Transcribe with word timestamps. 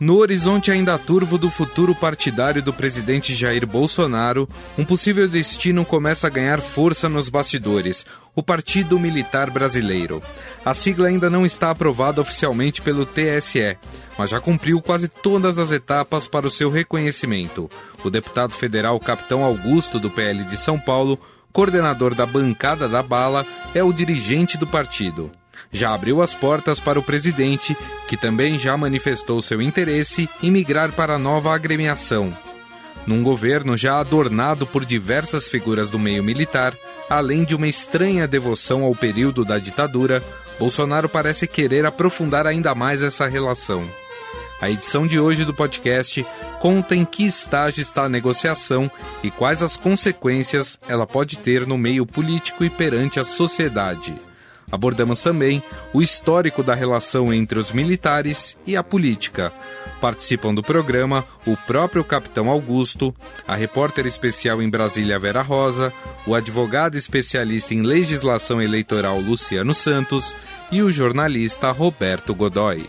No 0.00 0.16
horizonte 0.16 0.70
ainda 0.70 0.96
turvo 0.96 1.36
do 1.36 1.50
futuro 1.50 1.94
partidário 1.94 2.62
do 2.62 2.72
presidente 2.72 3.34
Jair 3.34 3.66
Bolsonaro, 3.66 4.48
um 4.78 4.82
possível 4.82 5.28
destino 5.28 5.84
começa 5.84 6.26
a 6.26 6.30
ganhar 6.30 6.62
força 6.62 7.06
nos 7.06 7.28
bastidores: 7.28 8.06
o 8.34 8.42
Partido 8.42 8.98
Militar 8.98 9.50
Brasileiro. 9.50 10.22
A 10.64 10.72
sigla 10.72 11.08
ainda 11.08 11.28
não 11.28 11.44
está 11.44 11.68
aprovada 11.68 12.18
oficialmente 12.18 12.80
pelo 12.80 13.04
TSE, 13.04 13.76
mas 14.16 14.30
já 14.30 14.40
cumpriu 14.40 14.80
quase 14.80 15.06
todas 15.06 15.58
as 15.58 15.70
etapas 15.70 16.26
para 16.26 16.46
o 16.46 16.50
seu 16.50 16.70
reconhecimento. 16.70 17.70
O 18.02 18.08
deputado 18.08 18.54
federal 18.54 18.98
Capitão 18.98 19.44
Augusto, 19.44 20.00
do 20.00 20.08
PL 20.08 20.44
de 20.44 20.56
São 20.56 20.80
Paulo, 20.80 21.20
coordenador 21.52 22.14
da 22.14 22.24
bancada 22.24 22.88
da 22.88 23.02
bala, 23.02 23.44
é 23.74 23.84
o 23.84 23.92
dirigente 23.92 24.56
do 24.56 24.66
partido 24.66 25.30
já 25.72 25.94
abriu 25.94 26.20
as 26.20 26.34
portas 26.34 26.80
para 26.80 26.98
o 26.98 27.02
presidente, 27.02 27.76
que 28.08 28.16
também 28.16 28.58
já 28.58 28.76
manifestou 28.76 29.40
seu 29.40 29.62
interesse 29.62 30.28
em 30.42 30.50
migrar 30.50 30.92
para 30.92 31.14
a 31.14 31.18
nova 31.18 31.54
agremiação. 31.54 32.36
Num 33.06 33.22
governo 33.22 33.76
já 33.76 33.98
adornado 33.98 34.66
por 34.66 34.84
diversas 34.84 35.48
figuras 35.48 35.88
do 35.88 35.98
meio 35.98 36.22
militar, 36.22 36.76
além 37.08 37.44
de 37.44 37.54
uma 37.54 37.68
estranha 37.68 38.26
devoção 38.26 38.84
ao 38.84 38.94
período 38.94 39.44
da 39.44 39.58
ditadura, 39.58 40.22
Bolsonaro 40.58 41.08
parece 41.08 41.46
querer 41.46 41.86
aprofundar 41.86 42.46
ainda 42.46 42.74
mais 42.74 43.02
essa 43.02 43.26
relação. 43.26 43.88
A 44.60 44.70
edição 44.70 45.06
de 45.06 45.18
hoje 45.18 45.46
do 45.46 45.54
podcast 45.54 46.26
conta 46.60 46.94
em 46.94 47.04
que 47.04 47.24
estágio 47.24 47.80
está 47.80 48.04
a 48.04 48.08
negociação 48.10 48.90
e 49.22 49.30
quais 49.30 49.62
as 49.62 49.78
consequências 49.78 50.78
ela 50.86 51.06
pode 51.06 51.38
ter 51.38 51.66
no 51.66 51.78
meio 51.78 52.04
político 52.04 52.62
e 52.62 52.68
perante 52.68 53.18
a 53.18 53.24
sociedade. 53.24 54.14
Abordamos 54.70 55.22
também 55.22 55.62
o 55.92 56.00
histórico 56.00 56.62
da 56.62 56.74
relação 56.74 57.32
entre 57.32 57.58
os 57.58 57.72
militares 57.72 58.56
e 58.66 58.76
a 58.76 58.82
política. 58.82 59.52
Participam 60.00 60.54
do 60.54 60.62
programa 60.62 61.24
o 61.46 61.56
próprio 61.56 62.02
Capitão 62.02 62.48
Augusto, 62.48 63.14
a 63.46 63.54
repórter 63.54 64.06
especial 64.06 64.62
em 64.62 64.70
Brasília 64.70 65.18
Vera 65.18 65.42
Rosa, 65.42 65.92
o 66.26 66.34
advogado 66.34 66.96
especialista 66.96 67.74
em 67.74 67.82
legislação 67.82 68.62
eleitoral 68.62 69.18
Luciano 69.20 69.74
Santos 69.74 70.34
e 70.70 70.82
o 70.82 70.90
jornalista 70.90 71.70
Roberto 71.70 72.34
Godoy. 72.34 72.88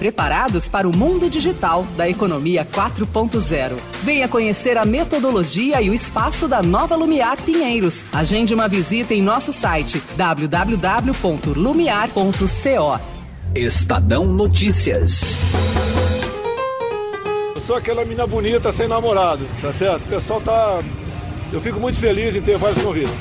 preparados 0.00 0.68
para 0.68 0.88
o 0.88 0.96
mundo 0.96 1.30
digital 1.30 1.86
da 1.96 2.08
economia 2.08 2.64
4.0. 2.64 3.76
Venha 4.02 4.26
conhecer 4.26 4.76
a 4.76 4.84
metodologia 4.84 5.80
e 5.80 5.90
o 5.90 5.94
espaço 5.94 6.48
da 6.48 6.60
Nova 6.62 6.96
Lumiar 6.96 7.40
Pinheiros. 7.42 8.04
Agende 8.12 8.52
uma 8.52 8.66
visita 8.66 9.14
em 9.14 9.22
nosso 9.22 9.52
site 9.52 10.02
www.lumiar.co. 10.16 13.00
Estadão 13.54 14.26
Notícias 14.26 15.36
sou 17.70 17.76
aquela 17.76 18.04
menina 18.04 18.26
bonita 18.26 18.72
sem 18.72 18.88
namorado, 18.88 19.46
tá 19.62 19.72
certo? 19.72 20.02
O 20.02 20.08
pessoal 20.08 20.40
tá. 20.40 20.82
Eu 21.52 21.60
fico 21.60 21.78
muito 21.78 22.00
feliz 22.00 22.34
em 22.34 22.42
ter 22.42 22.58
vários 22.58 22.82
convites. 22.82 23.14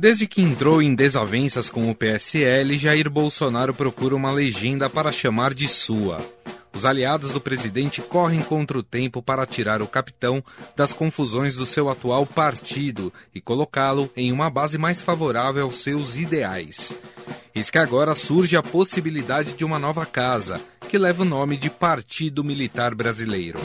Desde 0.00 0.26
que 0.26 0.40
entrou 0.40 0.80
em 0.80 0.94
desavenças 0.94 1.68
com 1.68 1.90
o 1.90 1.94
PSL, 1.94 2.78
Jair 2.78 3.10
Bolsonaro 3.10 3.74
procura 3.74 4.16
uma 4.16 4.32
legenda 4.32 4.88
para 4.88 5.12
chamar 5.12 5.52
de 5.52 5.68
sua. 5.68 6.26
Os 6.72 6.86
aliados 6.86 7.32
do 7.32 7.40
presidente 7.40 8.00
correm 8.00 8.40
contra 8.40 8.78
o 8.78 8.82
tempo 8.82 9.20
para 9.20 9.44
tirar 9.44 9.82
o 9.82 9.86
capitão 9.86 10.42
das 10.74 10.94
confusões 10.94 11.54
do 11.54 11.66
seu 11.66 11.90
atual 11.90 12.24
partido 12.24 13.12
e 13.34 13.42
colocá-lo 13.42 14.10
em 14.16 14.32
uma 14.32 14.48
base 14.48 14.78
mais 14.78 15.02
favorável 15.02 15.66
aos 15.66 15.82
seus 15.82 16.16
ideais. 16.16 16.96
Eis 17.54 17.68
que 17.68 17.76
agora 17.76 18.14
surge 18.14 18.56
a 18.56 18.62
possibilidade 18.62 19.52
de 19.52 19.66
uma 19.66 19.78
nova 19.78 20.06
casa, 20.06 20.62
que 20.88 20.96
leva 20.96 21.24
o 21.24 21.26
nome 21.26 21.58
de 21.58 21.68
Partido 21.68 22.42
Militar 22.42 22.94
Brasileiro. 22.94 23.58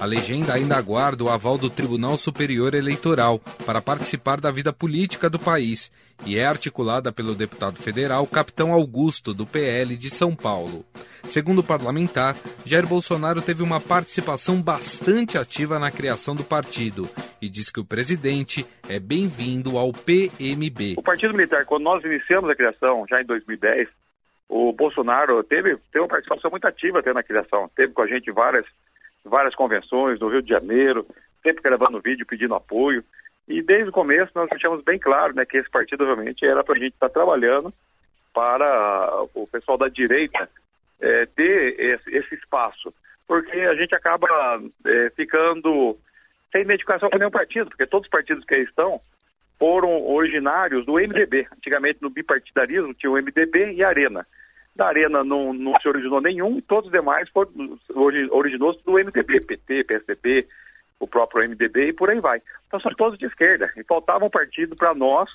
A 0.00 0.04
legenda 0.04 0.54
ainda 0.54 0.76
aguarda 0.76 1.24
o 1.24 1.28
aval 1.28 1.58
do 1.58 1.68
Tribunal 1.68 2.16
Superior 2.16 2.72
Eleitoral 2.72 3.40
para 3.66 3.82
participar 3.82 4.40
da 4.40 4.48
vida 4.48 4.72
política 4.72 5.28
do 5.28 5.40
país 5.40 5.90
e 6.24 6.38
é 6.38 6.46
articulada 6.46 7.12
pelo 7.12 7.34
deputado 7.34 7.78
federal 7.78 8.24
Capitão 8.24 8.72
Augusto, 8.72 9.34
do 9.34 9.44
PL 9.44 9.96
de 9.96 10.08
São 10.08 10.36
Paulo. 10.36 10.84
Segundo 11.24 11.60
o 11.60 11.64
parlamentar, 11.64 12.36
Jair 12.64 12.86
Bolsonaro 12.86 13.42
teve 13.42 13.60
uma 13.60 13.80
participação 13.80 14.62
bastante 14.62 15.36
ativa 15.36 15.80
na 15.80 15.90
criação 15.90 16.36
do 16.36 16.44
partido 16.44 17.08
e 17.42 17.48
diz 17.48 17.68
que 17.68 17.80
o 17.80 17.84
presidente 17.84 18.64
é 18.88 19.00
bem-vindo 19.00 19.76
ao 19.76 19.92
PMB. 19.92 20.94
O 20.96 21.02
Partido 21.02 21.34
Militar, 21.34 21.64
quando 21.64 21.82
nós 21.82 22.04
iniciamos 22.04 22.48
a 22.48 22.54
criação, 22.54 23.04
já 23.10 23.20
em 23.20 23.24
2010, 23.24 23.88
o 24.48 24.72
Bolsonaro 24.72 25.42
teve, 25.42 25.76
teve 25.92 26.04
uma 26.04 26.08
participação 26.08 26.52
muito 26.52 26.66
ativa 26.66 27.00
até 27.00 27.12
na 27.12 27.22
criação. 27.24 27.68
Teve 27.74 27.92
com 27.92 28.02
a 28.02 28.06
gente 28.06 28.30
várias 28.30 28.64
várias 29.28 29.54
convenções 29.54 30.18
no 30.18 30.28
Rio 30.28 30.42
de 30.42 30.48
Janeiro, 30.48 31.06
sempre 31.42 31.62
gravando 31.62 32.00
vídeo 32.00 32.26
pedindo 32.26 32.54
apoio. 32.54 33.04
E 33.46 33.62
desde 33.62 33.88
o 33.88 33.92
começo 33.92 34.30
nós 34.34 34.50
deixamos 34.50 34.82
bem 34.82 34.98
claro 34.98 35.34
né, 35.34 35.44
que 35.44 35.56
esse 35.56 35.70
partido 35.70 36.04
realmente 36.04 36.44
era 36.44 36.62
para 36.62 36.74
a 36.74 36.78
gente 36.78 36.94
estar 36.94 37.08
tá 37.08 37.14
trabalhando 37.14 37.72
para 38.32 39.24
o 39.34 39.46
pessoal 39.46 39.78
da 39.78 39.88
direita 39.88 40.48
é, 41.00 41.26
ter 41.26 41.78
esse, 41.80 42.10
esse, 42.16 42.34
espaço. 42.34 42.92
Porque 43.26 43.58
a 43.58 43.74
gente 43.74 43.94
acaba 43.94 44.28
é, 44.86 45.10
ficando 45.10 45.96
sem 46.52 46.62
identificação 46.62 47.10
com 47.10 47.18
nenhum 47.18 47.30
partido, 47.30 47.68
porque 47.68 47.86
todos 47.86 48.06
os 48.06 48.10
partidos 48.10 48.44
que 48.44 48.54
aí 48.54 48.62
estão 48.62 49.00
foram 49.58 50.06
originários 50.06 50.86
do 50.86 50.94
MDB. 50.94 51.46
Antigamente 51.56 51.98
no 52.00 52.10
bipartidarismo 52.10 52.94
tinha 52.94 53.10
o 53.10 53.16
MDB 53.16 53.72
e 53.72 53.82
a 53.82 53.88
Arena. 53.88 54.26
Da 54.78 54.86
Arena 54.86 55.24
não, 55.24 55.52
não 55.52 55.78
se 55.80 55.88
originou 55.88 56.20
nenhum, 56.20 56.60
todos 56.60 56.86
os 56.86 56.92
demais 56.92 57.28
foram, 57.30 57.50
originou 58.30 58.72
do 58.84 58.92
MDB, 58.92 59.40
PT, 59.40 59.82
PSDB, 59.82 60.46
o 61.00 61.06
próprio 61.06 61.48
MDB 61.48 61.88
e 61.88 61.92
por 61.92 62.08
aí 62.08 62.20
vai. 62.20 62.40
Então 62.68 62.78
são 62.78 62.92
todos 62.94 63.18
de 63.18 63.26
esquerda. 63.26 63.68
E 63.76 63.82
faltava 63.82 64.24
um 64.24 64.30
partido 64.30 64.76
para 64.76 64.94
nós 64.94 65.28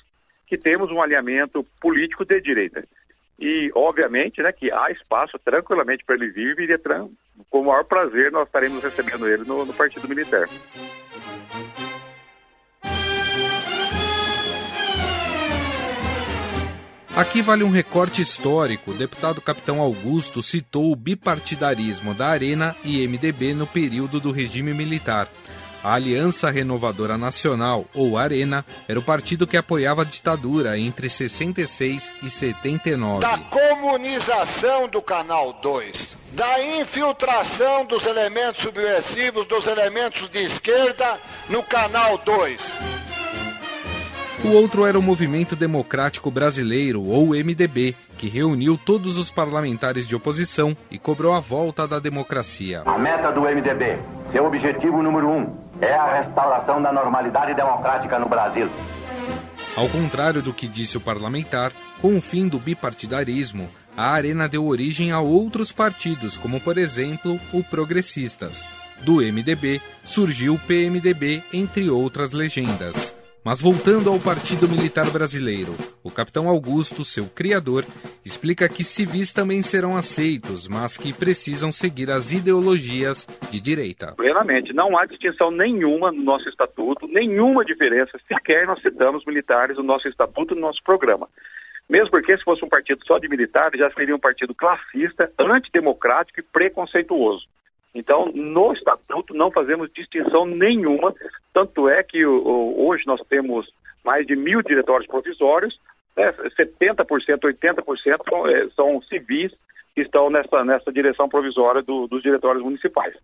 que 0.46 0.56
temos 0.56 0.90
um 0.90 1.02
alinhamento 1.02 1.62
político 1.78 2.24
de 2.24 2.40
direita. 2.40 2.84
E, 3.38 3.70
obviamente, 3.74 4.40
né, 4.40 4.50
que 4.50 4.72
há 4.72 4.90
espaço 4.90 5.38
tranquilamente 5.38 6.04
para 6.06 6.14
ele 6.14 6.30
vir 6.30 6.58
e 6.58 6.78
com 7.50 7.60
o 7.60 7.64
maior 7.64 7.84
prazer 7.84 8.32
nós 8.32 8.46
estaremos 8.46 8.82
recebendo 8.82 9.28
ele 9.28 9.44
no, 9.44 9.66
no 9.66 9.74
Partido 9.74 10.08
Militar. 10.08 10.48
Aqui 17.16 17.42
vale 17.42 17.62
um 17.62 17.70
recorte 17.70 18.20
histórico. 18.20 18.90
O 18.90 18.94
deputado 18.94 19.40
Capitão 19.40 19.80
Augusto 19.80 20.42
citou 20.42 20.90
o 20.90 20.96
bipartidarismo 20.96 22.12
da 22.12 22.26
Arena 22.26 22.74
e 22.82 23.06
MDB 23.06 23.54
no 23.54 23.68
período 23.68 24.18
do 24.18 24.32
regime 24.32 24.74
militar. 24.74 25.28
A 25.84 25.94
Aliança 25.94 26.50
Renovadora 26.50 27.16
Nacional, 27.16 27.84
ou 27.94 28.18
Arena, 28.18 28.64
era 28.88 28.98
o 28.98 29.02
partido 29.02 29.46
que 29.46 29.56
apoiava 29.56 30.02
a 30.02 30.04
ditadura 30.04 30.76
entre 30.76 31.08
66 31.08 32.10
e 32.24 32.28
79. 32.28 33.20
Da 33.20 33.38
comunização 33.38 34.88
do 34.88 35.00
Canal 35.00 35.52
2, 35.62 36.16
da 36.32 36.80
infiltração 36.80 37.84
dos 37.84 38.06
elementos 38.06 38.62
subversivos, 38.62 39.46
dos 39.46 39.68
elementos 39.68 40.28
de 40.28 40.42
esquerda 40.42 41.20
no 41.48 41.62
Canal 41.62 42.18
2 42.18 43.04
o 44.44 44.52
outro 44.52 44.84
era 44.84 44.98
o 44.98 45.02
Movimento 45.02 45.56
Democrático 45.56 46.30
Brasileiro, 46.30 47.02
ou 47.02 47.28
MDB, 47.28 47.96
que 48.18 48.28
reuniu 48.28 48.78
todos 48.78 49.16
os 49.16 49.30
parlamentares 49.30 50.06
de 50.06 50.14
oposição 50.14 50.76
e 50.90 50.98
cobrou 50.98 51.32
a 51.32 51.40
volta 51.40 51.88
da 51.88 51.98
democracia. 51.98 52.82
A 52.84 52.98
meta 52.98 53.32
do 53.32 53.42
MDB, 53.42 53.98
seu 54.30 54.44
objetivo 54.44 55.02
número 55.02 55.28
um, 55.28 55.56
é 55.80 55.94
a 55.94 56.20
restauração 56.20 56.82
da 56.82 56.92
normalidade 56.92 57.54
democrática 57.54 58.18
no 58.18 58.28
Brasil. 58.28 58.68
Ao 59.76 59.88
contrário 59.88 60.42
do 60.42 60.52
que 60.52 60.68
disse 60.68 60.96
o 60.96 61.00
parlamentar, 61.00 61.72
com 62.00 62.16
o 62.16 62.20
fim 62.20 62.46
do 62.46 62.58
bipartidarismo, 62.58 63.68
a 63.96 64.10
Arena 64.10 64.48
deu 64.48 64.66
origem 64.66 65.10
a 65.10 65.20
outros 65.20 65.72
partidos, 65.72 66.36
como 66.36 66.60
por 66.60 66.76
exemplo 66.76 67.40
o 67.52 67.64
Progressistas. 67.64 68.68
Do 69.00 69.16
MDB 69.16 69.80
surgiu 70.04 70.54
o 70.54 70.58
PMDB, 70.58 71.42
entre 71.52 71.88
outras 71.90 72.32
legendas. 72.32 73.14
Mas 73.44 73.60
voltando 73.60 74.08
ao 74.08 74.18
Partido 74.18 74.66
Militar 74.66 75.10
Brasileiro, 75.10 75.74
o 76.02 76.10
capitão 76.10 76.48
Augusto, 76.48 77.04
seu 77.04 77.26
criador, 77.26 77.84
explica 78.24 78.66
que 78.70 78.82
civis 78.82 79.34
também 79.34 79.60
serão 79.60 79.98
aceitos, 79.98 80.66
mas 80.66 80.96
que 80.96 81.12
precisam 81.12 81.70
seguir 81.70 82.10
as 82.10 82.32
ideologias 82.32 83.26
de 83.50 83.60
direita. 83.60 84.14
Plenamente. 84.16 84.72
Não 84.72 84.96
há 84.96 85.04
distinção 85.04 85.50
nenhuma 85.50 86.10
no 86.10 86.22
nosso 86.22 86.48
estatuto, 86.48 87.06
nenhuma 87.06 87.66
diferença. 87.66 88.18
Sequer 88.26 88.66
nós 88.66 88.80
citamos 88.80 89.26
militares 89.26 89.76
no 89.76 89.82
nosso 89.82 90.08
estatuto, 90.08 90.54
no 90.54 90.62
nosso 90.62 90.82
programa. 90.82 91.28
Mesmo 91.86 92.10
porque, 92.10 92.38
se 92.38 92.44
fosse 92.44 92.64
um 92.64 92.68
partido 92.68 93.04
só 93.06 93.18
de 93.18 93.28
militares, 93.28 93.78
já 93.78 93.90
seria 93.90 94.16
um 94.16 94.18
partido 94.18 94.54
classista, 94.54 95.30
antidemocrático 95.38 96.40
e 96.40 96.42
preconceituoso. 96.42 97.44
Então, 97.94 98.26
no 98.34 98.72
estatuto 98.72 99.32
não 99.34 99.50
fazemos 99.50 99.90
distinção 99.92 100.44
nenhuma, 100.44 101.14
tanto 101.52 101.88
é 101.88 102.02
que 102.02 102.26
hoje 102.26 103.04
nós 103.06 103.20
temos 103.28 103.72
mais 104.04 104.26
de 104.26 104.34
mil 104.34 104.60
diretórios 104.62 105.06
provisórios, 105.06 105.78
né, 106.16 106.32
70%, 106.32 107.06
80% 107.06 108.28
são, 108.28 108.48
é, 108.48 108.68
são 108.70 109.02
civis 109.02 109.52
que 109.94 110.02
estão 110.02 110.28
nessa, 110.28 110.64
nessa 110.64 110.92
direção 110.92 111.28
provisória 111.28 111.82
do, 111.82 112.08
dos 112.08 112.22
diretórios 112.22 112.62
municipais. 112.62 113.14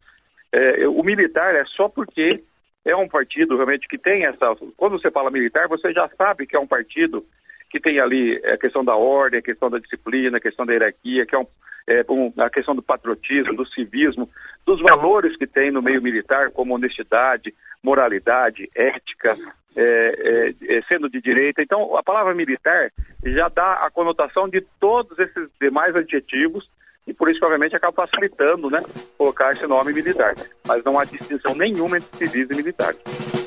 É, 0.52 0.87
o 0.87 1.02
militar 1.02 1.55
é 1.55 1.64
só 1.64 1.88
porque 1.88 2.43
é 2.84 2.94
um 2.94 3.08
partido 3.08 3.56
realmente 3.56 3.88
que 3.88 3.99
tem 3.99 4.25
essa. 4.25 4.56
Quando 4.76 4.99
você 5.00 5.11
fala 5.11 5.31
militar, 5.31 5.69
você 5.69 5.93
já 5.93 6.08
sabe 6.17 6.46
que 6.46 6.56
é 6.56 6.61
um 6.61 6.67
partido 6.67 7.25
que 7.70 7.81
tem 7.81 8.00
ali 8.00 8.37
a 8.44 8.58
questão 8.58 8.84
da 8.84 8.96
ordem, 8.96 9.38
a 9.38 9.43
questão 9.43 9.70
da 9.70 9.78
disciplina, 9.78 10.38
a 10.38 10.40
questão 10.40 10.67
da 10.67 10.72
hierarquia, 10.72 11.25
que 11.25 11.34
é, 11.34 11.38
um, 11.38 11.46
é 11.87 12.05
um, 12.08 12.32
a 12.38 12.50
questão 12.50 12.75
do 12.75 12.82
patriotismo, 12.82 13.55
do 13.55 13.67
civismo, 13.67 14.28
dos 14.67 14.82
valores 14.82 15.37
que 15.37 15.46
tem 15.46 15.70
no 15.70 15.81
meio 15.81 16.02
militar, 16.02 16.50
como 16.50 16.75
honestidade, 16.75 17.55
moralidade, 17.82 18.69
ética, 18.75 19.37
é, 19.76 20.52
é, 20.69 20.76
é, 20.76 20.82
sendo 20.82 21.08
de 21.08 21.20
direita. 21.20 21.62
Então, 21.62 21.96
a 21.96 22.02
palavra 22.02 22.34
militar 22.34 22.90
já 23.25 23.49
dá 23.49 23.75
a 23.75 23.90
conotação 23.90 24.49
de 24.49 24.61
todos 24.81 25.17
esses 25.19 25.49
demais 25.61 25.94
adjetivos 25.94 26.69
e 27.06 27.14
por 27.14 27.31
isso, 27.31 27.44
obviamente, 27.44 27.76
acaba 27.76 28.06
facilitando 28.06 28.69
né, 28.69 28.82
colocar 29.17 29.52
esse 29.52 29.67
nome 29.67 29.93
militar. 29.93 30.34
Mas 30.67 30.82
não 30.84 30.99
há 30.99 31.05
distinção 31.05 31.55
nenhuma 31.55 31.99
entre 31.99 32.19
civis 32.19 32.50
e 32.50 32.55
militares. 32.55 33.40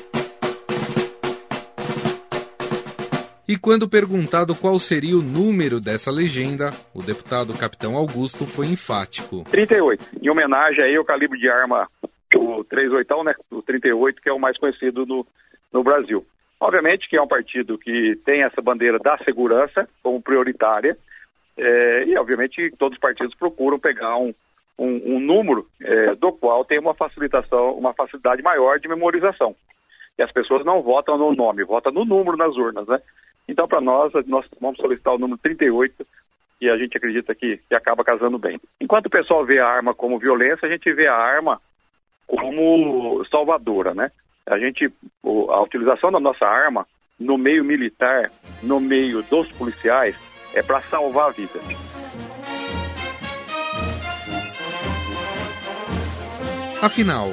E 3.46 3.58
quando 3.58 3.86
perguntado 3.86 4.54
qual 4.54 4.78
seria 4.78 5.18
o 5.18 5.22
número 5.22 5.78
dessa 5.78 6.10
legenda, 6.10 6.72
o 6.94 7.02
deputado 7.02 7.52
Capitão 7.52 7.94
Augusto 7.94 8.46
foi 8.46 8.68
enfático. 8.68 9.44
38, 9.50 10.02
em 10.22 10.30
homenagem 10.30 10.82
aí 10.82 10.96
ao 10.96 11.04
calibre 11.04 11.38
de 11.38 11.50
arma, 11.50 11.86
o 12.34 12.64
38, 12.64 13.22
né, 13.22 13.34
o 13.50 13.60
38, 13.60 14.22
que 14.22 14.30
é 14.30 14.32
o 14.32 14.38
mais 14.38 14.56
conhecido 14.56 15.04
no, 15.04 15.26
no 15.70 15.82
Brasil. 15.82 16.24
Obviamente 16.58 17.06
que 17.06 17.18
é 17.18 17.20
um 17.20 17.28
partido 17.28 17.76
que 17.76 18.16
tem 18.24 18.42
essa 18.42 18.62
bandeira 18.62 18.98
da 18.98 19.18
segurança 19.18 19.86
como 20.02 20.22
prioritária, 20.22 20.96
é, 21.54 22.04
e 22.04 22.16
obviamente 22.16 22.72
todos 22.78 22.96
os 22.96 23.00
partidos 23.00 23.34
procuram 23.34 23.78
pegar 23.78 24.16
um, 24.16 24.34
um, 24.78 25.16
um 25.16 25.20
número 25.20 25.68
é, 25.82 26.14
do 26.14 26.32
qual 26.32 26.64
tem 26.64 26.78
uma 26.78 26.94
facilitação, 26.94 27.72
uma 27.74 27.92
facilidade 27.92 28.42
maior 28.42 28.80
de 28.80 28.88
memorização. 28.88 29.54
E 30.18 30.22
as 30.22 30.32
pessoas 30.32 30.64
não 30.64 30.80
votam 30.80 31.18
no 31.18 31.34
nome, 31.34 31.62
votam 31.64 31.92
no 31.92 32.06
número 32.06 32.38
nas 32.38 32.56
urnas, 32.56 32.86
né? 32.86 33.00
Então, 33.48 33.68
para 33.68 33.80
nós, 33.80 34.12
nós 34.26 34.46
vamos 34.60 34.78
solicitar 34.78 35.14
o 35.14 35.18
número 35.18 35.38
38 35.38 36.06
e 36.60 36.70
a 36.70 36.76
gente 36.78 36.96
acredita 36.96 37.34
que, 37.34 37.58
que 37.68 37.74
acaba 37.74 38.04
casando 38.04 38.38
bem. 38.38 38.58
Enquanto 38.80 39.06
o 39.06 39.10
pessoal 39.10 39.44
vê 39.44 39.58
a 39.58 39.66
arma 39.66 39.94
como 39.94 40.18
violência, 40.18 40.66
a 40.66 40.70
gente 40.70 40.92
vê 40.92 41.06
a 41.06 41.14
arma 41.14 41.60
como 42.26 43.24
salvadora, 43.30 43.94
né? 43.94 44.10
A 44.46 44.58
gente, 44.58 44.90
a 45.24 45.60
utilização 45.62 46.10
da 46.10 46.20
nossa 46.20 46.46
arma 46.46 46.86
no 47.18 47.36
meio 47.36 47.64
militar, 47.64 48.30
no 48.62 48.80
meio 48.80 49.22
dos 49.22 49.50
policiais, 49.52 50.16
é 50.54 50.62
para 50.62 50.80
salvar 50.82 51.32
vidas. 51.32 51.62
Afinal, 56.80 57.30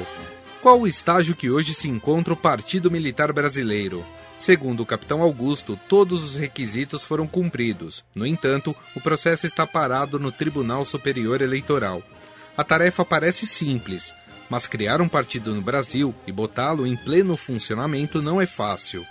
qual 0.62 0.80
o 0.80 0.86
estágio 0.86 1.36
que 1.36 1.50
hoje 1.50 1.74
se 1.74 1.88
encontra 1.88 2.32
o 2.32 2.36
Partido 2.36 2.90
Militar 2.90 3.32
Brasileiro? 3.32 4.04
Segundo 4.42 4.80
o 4.80 4.86
capitão 4.86 5.22
Augusto, 5.22 5.78
todos 5.88 6.24
os 6.24 6.34
requisitos 6.34 7.04
foram 7.04 7.28
cumpridos. 7.28 8.04
No 8.12 8.26
entanto, 8.26 8.74
o 8.92 9.00
processo 9.00 9.46
está 9.46 9.68
parado 9.68 10.18
no 10.18 10.32
Tribunal 10.32 10.84
Superior 10.84 11.40
Eleitoral. 11.40 12.02
A 12.56 12.64
tarefa 12.64 13.04
parece 13.04 13.46
simples, 13.46 14.12
mas 14.50 14.66
criar 14.66 15.00
um 15.00 15.06
partido 15.06 15.54
no 15.54 15.62
Brasil 15.62 16.12
e 16.26 16.32
botá-lo 16.32 16.84
em 16.84 16.96
pleno 16.96 17.36
funcionamento 17.36 18.20
não 18.20 18.40
é 18.40 18.46
fácil. 18.46 19.06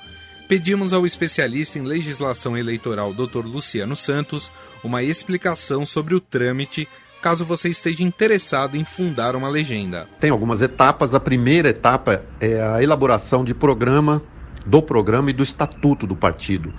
Pedimos 0.49 0.91
ao 0.91 1.05
especialista 1.05 1.79
em 1.79 1.83
legislação 1.83 2.57
eleitoral 2.57 3.13
Dr. 3.13 3.45
Luciano 3.45 3.95
Santos 3.95 4.51
uma 4.83 5.01
explicação 5.01 5.85
sobre 5.85 6.13
o 6.13 6.19
trâmite 6.19 6.89
caso 7.21 7.45
você 7.45 7.69
esteja 7.69 8.03
interessado 8.03 8.75
em 8.75 8.83
fundar 8.83 9.33
uma 9.37 9.47
legenda. 9.47 10.09
Tem 10.19 10.29
algumas 10.29 10.61
etapas. 10.61 11.13
A 11.13 11.21
primeira 11.21 11.69
etapa 11.69 12.25
é 12.41 12.61
a 12.61 12.83
elaboração 12.83 13.45
de 13.45 13.53
programa 13.53 14.21
do 14.65 14.81
programa 14.81 15.29
e 15.29 15.33
do 15.33 15.43
estatuto 15.43 16.05
do 16.05 16.15
partido, 16.15 16.73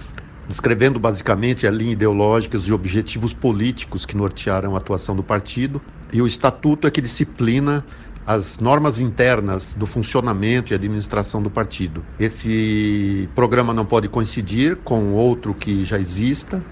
descrevendo 0.49 0.99
basicamente 0.99 1.67
a 1.67 1.71
linha 1.71 1.93
ideológica 1.93 2.59
e 2.59 2.73
objetivos 2.73 3.33
políticos 3.33 4.07
que 4.07 4.17
nortearam 4.17 4.75
a 4.75 4.79
atuação 4.79 5.17
do 5.17 5.23
partido, 5.23 5.81
e 6.13 6.21
o 6.21 6.27
estatuto 6.27 6.87
é 6.87 6.91
que 6.91 7.01
disciplina 7.01 7.85
as 8.27 8.59
normas 8.59 9.01
internas 9.01 9.75
do 9.75 9.85
funcionamento 9.85 10.73
e 10.73 10.75
administração 10.75 11.43
do 11.43 11.51
partido. 11.51 12.05
Esse 12.21 13.29
programa 13.35 13.75
não 13.75 13.85
pode 13.85 14.09
coincidir 14.09 14.77
com 14.77 15.13
outro 15.13 15.55
que 15.55 15.85
já 15.85 15.99
exista 15.99 16.63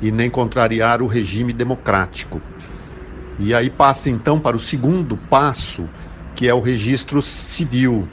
e 0.00 0.12
nem 0.12 0.30
contrariar 0.30 1.02
o 1.02 1.06
regime 1.06 1.52
democrático. 1.52 2.40
E 3.38 3.54
aí 3.54 3.68
passa 3.70 4.10
então 4.10 4.38
para 4.38 4.56
o 4.56 4.60
segundo 4.60 5.16
passo, 5.16 5.88
que 6.36 6.48
é 6.48 6.54
o 6.54 6.60
registro 6.60 7.20
civil, 7.20 8.08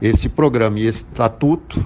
esse 0.00 0.28
programa 0.28 0.78
e 0.78 0.86
esse 0.86 1.04
estatuto, 1.04 1.84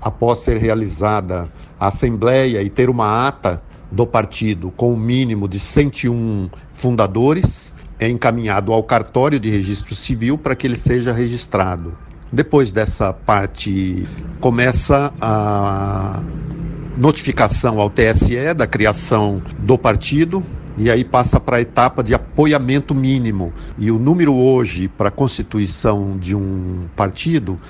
após 0.00 0.40
ser 0.40 0.56
realizada 0.56 1.48
a 1.78 1.88
Assembleia 1.88 2.62
e 2.62 2.70
ter 2.70 2.90
uma 2.90 3.26
ata 3.26 3.62
do 3.90 4.06
partido 4.06 4.70
com 4.70 4.90
o 4.90 4.94
um 4.94 4.96
mínimo 4.96 5.48
de 5.48 5.58
101 5.58 6.48
fundadores, 6.72 7.74
é 7.98 8.08
encaminhado 8.08 8.72
ao 8.72 8.82
cartório 8.82 9.38
de 9.38 9.50
registro 9.50 9.94
civil 9.94 10.38
para 10.38 10.54
que 10.54 10.66
ele 10.66 10.76
seja 10.76 11.12
registrado. 11.12 11.96
Depois 12.32 12.70
dessa 12.70 13.12
parte, 13.12 14.06
começa 14.40 15.12
a 15.20 16.22
notificação 16.96 17.80
ao 17.80 17.90
TSE 17.90 18.54
da 18.54 18.66
criação 18.66 19.42
do 19.58 19.76
partido, 19.76 20.42
e 20.80 20.90
aí 20.90 21.04
passa 21.04 21.38
para 21.38 21.58
a 21.58 21.60
etapa 21.60 22.02
de 22.02 22.14
apoiamento 22.14 22.94
mínimo. 22.94 23.52
E 23.76 23.90
o 23.90 23.98
número 23.98 24.34
hoje 24.34 24.88
para 24.88 25.08
a 25.08 25.12
constituição 25.12 26.16
de 26.16 26.34
um 26.34 26.86
partido 26.96 27.60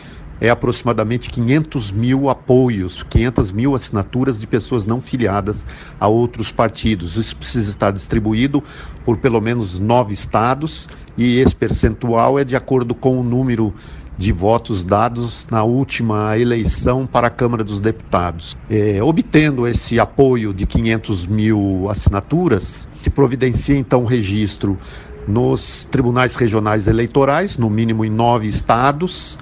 é 0.40 0.49
aproximadamente 0.49 1.28
500 1.28 1.90
mil 1.90 2.30
apoios, 2.30 3.02
500 3.02 3.50
mil 3.50 3.75
assinaturas 3.75 4.38
de 4.38 4.46
pessoas 4.46 4.87
não 4.87 5.00
filiadas 5.00 5.66
a 5.99 6.06
outros 6.06 6.52
partidos. 6.52 7.16
Isso 7.16 7.37
precisa 7.37 7.68
estar 7.68 7.90
distribuído 7.90 8.62
por 9.04 9.16
pelo 9.16 9.40
menos 9.40 9.80
nove 9.80 10.14
estados 10.14 10.88
e 11.18 11.40
esse 11.40 11.56
percentual 11.56 12.38
é 12.38 12.44
de 12.44 12.54
acordo 12.54 12.94
com 12.94 13.18
o 13.18 13.25
número 13.25 13.75
de 14.20 14.32
votos 14.32 14.84
dados 14.84 15.46
na 15.50 15.64
última 15.64 16.36
eleição 16.36 17.06
para 17.06 17.28
a 17.28 17.30
Câmara 17.30 17.64
dos 17.64 17.80
Deputados. 17.80 18.54
É, 18.68 19.02
obtendo 19.02 19.66
esse 19.66 19.98
apoio 19.98 20.52
de 20.52 20.66
500 20.66 21.26
mil 21.26 21.88
assinaturas, 21.88 22.86
se 23.00 23.08
providencia 23.08 23.74
então 23.74 24.02
o 24.02 24.04
registro 24.04 24.78
nos 25.26 25.86
tribunais 25.86 26.36
regionais 26.36 26.86
eleitorais, 26.86 27.56
no 27.56 27.70
mínimo 27.70 28.04
em 28.04 28.10
nove 28.10 28.46
estados, 28.46 29.38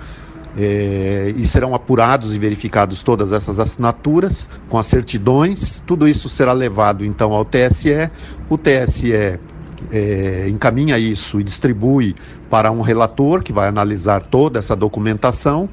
é, 0.57 1.35
e 1.37 1.45
serão 1.45 1.75
apurados 1.75 2.33
e 2.33 2.39
verificados 2.39 3.03
todas 3.03 3.33
essas 3.33 3.59
assinaturas 3.59 4.49
com 4.69 4.79
as 4.79 4.87
certidões. 4.87 5.83
Tudo 5.85 6.07
isso 6.07 6.29
será 6.29 6.53
levado 6.53 7.05
então 7.05 7.33
ao 7.33 7.45
TSE. 7.45 8.09
O 8.49 8.57
TSE 8.57 9.41
é, 9.91 10.47
encaminha 10.49 10.99
isso 10.99 11.41
e 11.41 11.45
distribui 11.45 12.15
para 12.51 12.71
um 12.71 12.81
relator 12.81 13.43
que 13.43 13.53
vai 13.53 13.69
analisar 13.69 14.25
toda 14.27 14.59
essa 14.59 14.75
documentação 14.75 15.69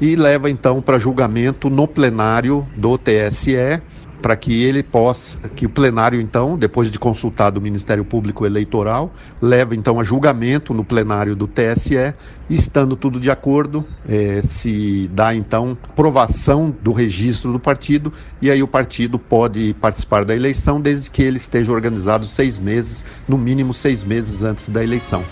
e 0.00 0.16
leva 0.16 0.50
então 0.50 0.82
para 0.82 0.98
julgamento 0.98 1.70
no 1.70 1.86
plenário 1.86 2.66
do 2.76 2.98
TSE 2.98 3.82
para 4.22 4.36
que 4.36 4.62
ele 4.62 4.82
possa, 4.82 5.36
que 5.48 5.66
o 5.66 5.68
plenário 5.68 6.20
então, 6.20 6.56
depois 6.56 6.92
de 6.92 6.98
consultado 6.98 7.58
o 7.58 7.62
Ministério 7.62 8.04
Público 8.04 8.46
Eleitoral, 8.46 9.12
leva 9.40 9.74
então 9.74 9.98
a 9.98 10.04
julgamento 10.04 10.72
no 10.72 10.84
plenário 10.84 11.34
do 11.34 11.48
TSE 11.48 12.14
e 12.48 12.54
estando 12.54 12.94
tudo 12.94 13.18
de 13.18 13.30
acordo, 13.30 13.84
é, 14.08 14.40
se 14.44 15.10
dá 15.12 15.34
então 15.34 15.76
aprovação 15.82 16.74
do 16.80 16.92
registro 16.92 17.52
do 17.52 17.58
partido 17.58 18.12
e 18.40 18.50
aí 18.50 18.62
o 18.62 18.68
partido 18.68 19.18
pode 19.18 19.74
participar 19.80 20.24
da 20.24 20.34
eleição 20.34 20.80
desde 20.80 21.10
que 21.10 21.22
ele 21.22 21.36
esteja 21.36 21.72
organizado 21.72 22.26
seis 22.26 22.58
meses, 22.58 23.04
no 23.26 23.36
mínimo 23.36 23.74
seis 23.74 24.04
meses 24.04 24.44
antes 24.44 24.68
da 24.70 24.82
eleição. 24.84 25.24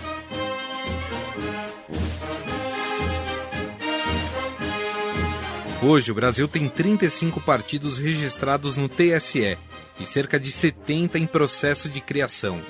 Hoje, 5.82 6.12
o 6.12 6.14
Brasil 6.14 6.46
tem 6.46 6.68
35 6.68 7.40
partidos 7.40 7.96
registrados 7.96 8.76
no 8.76 8.86
TSE 8.86 9.56
e 9.98 10.04
cerca 10.04 10.38
de 10.38 10.50
70 10.50 11.18
em 11.18 11.26
processo 11.26 11.88
de 11.88 12.02
criação. 12.02 12.60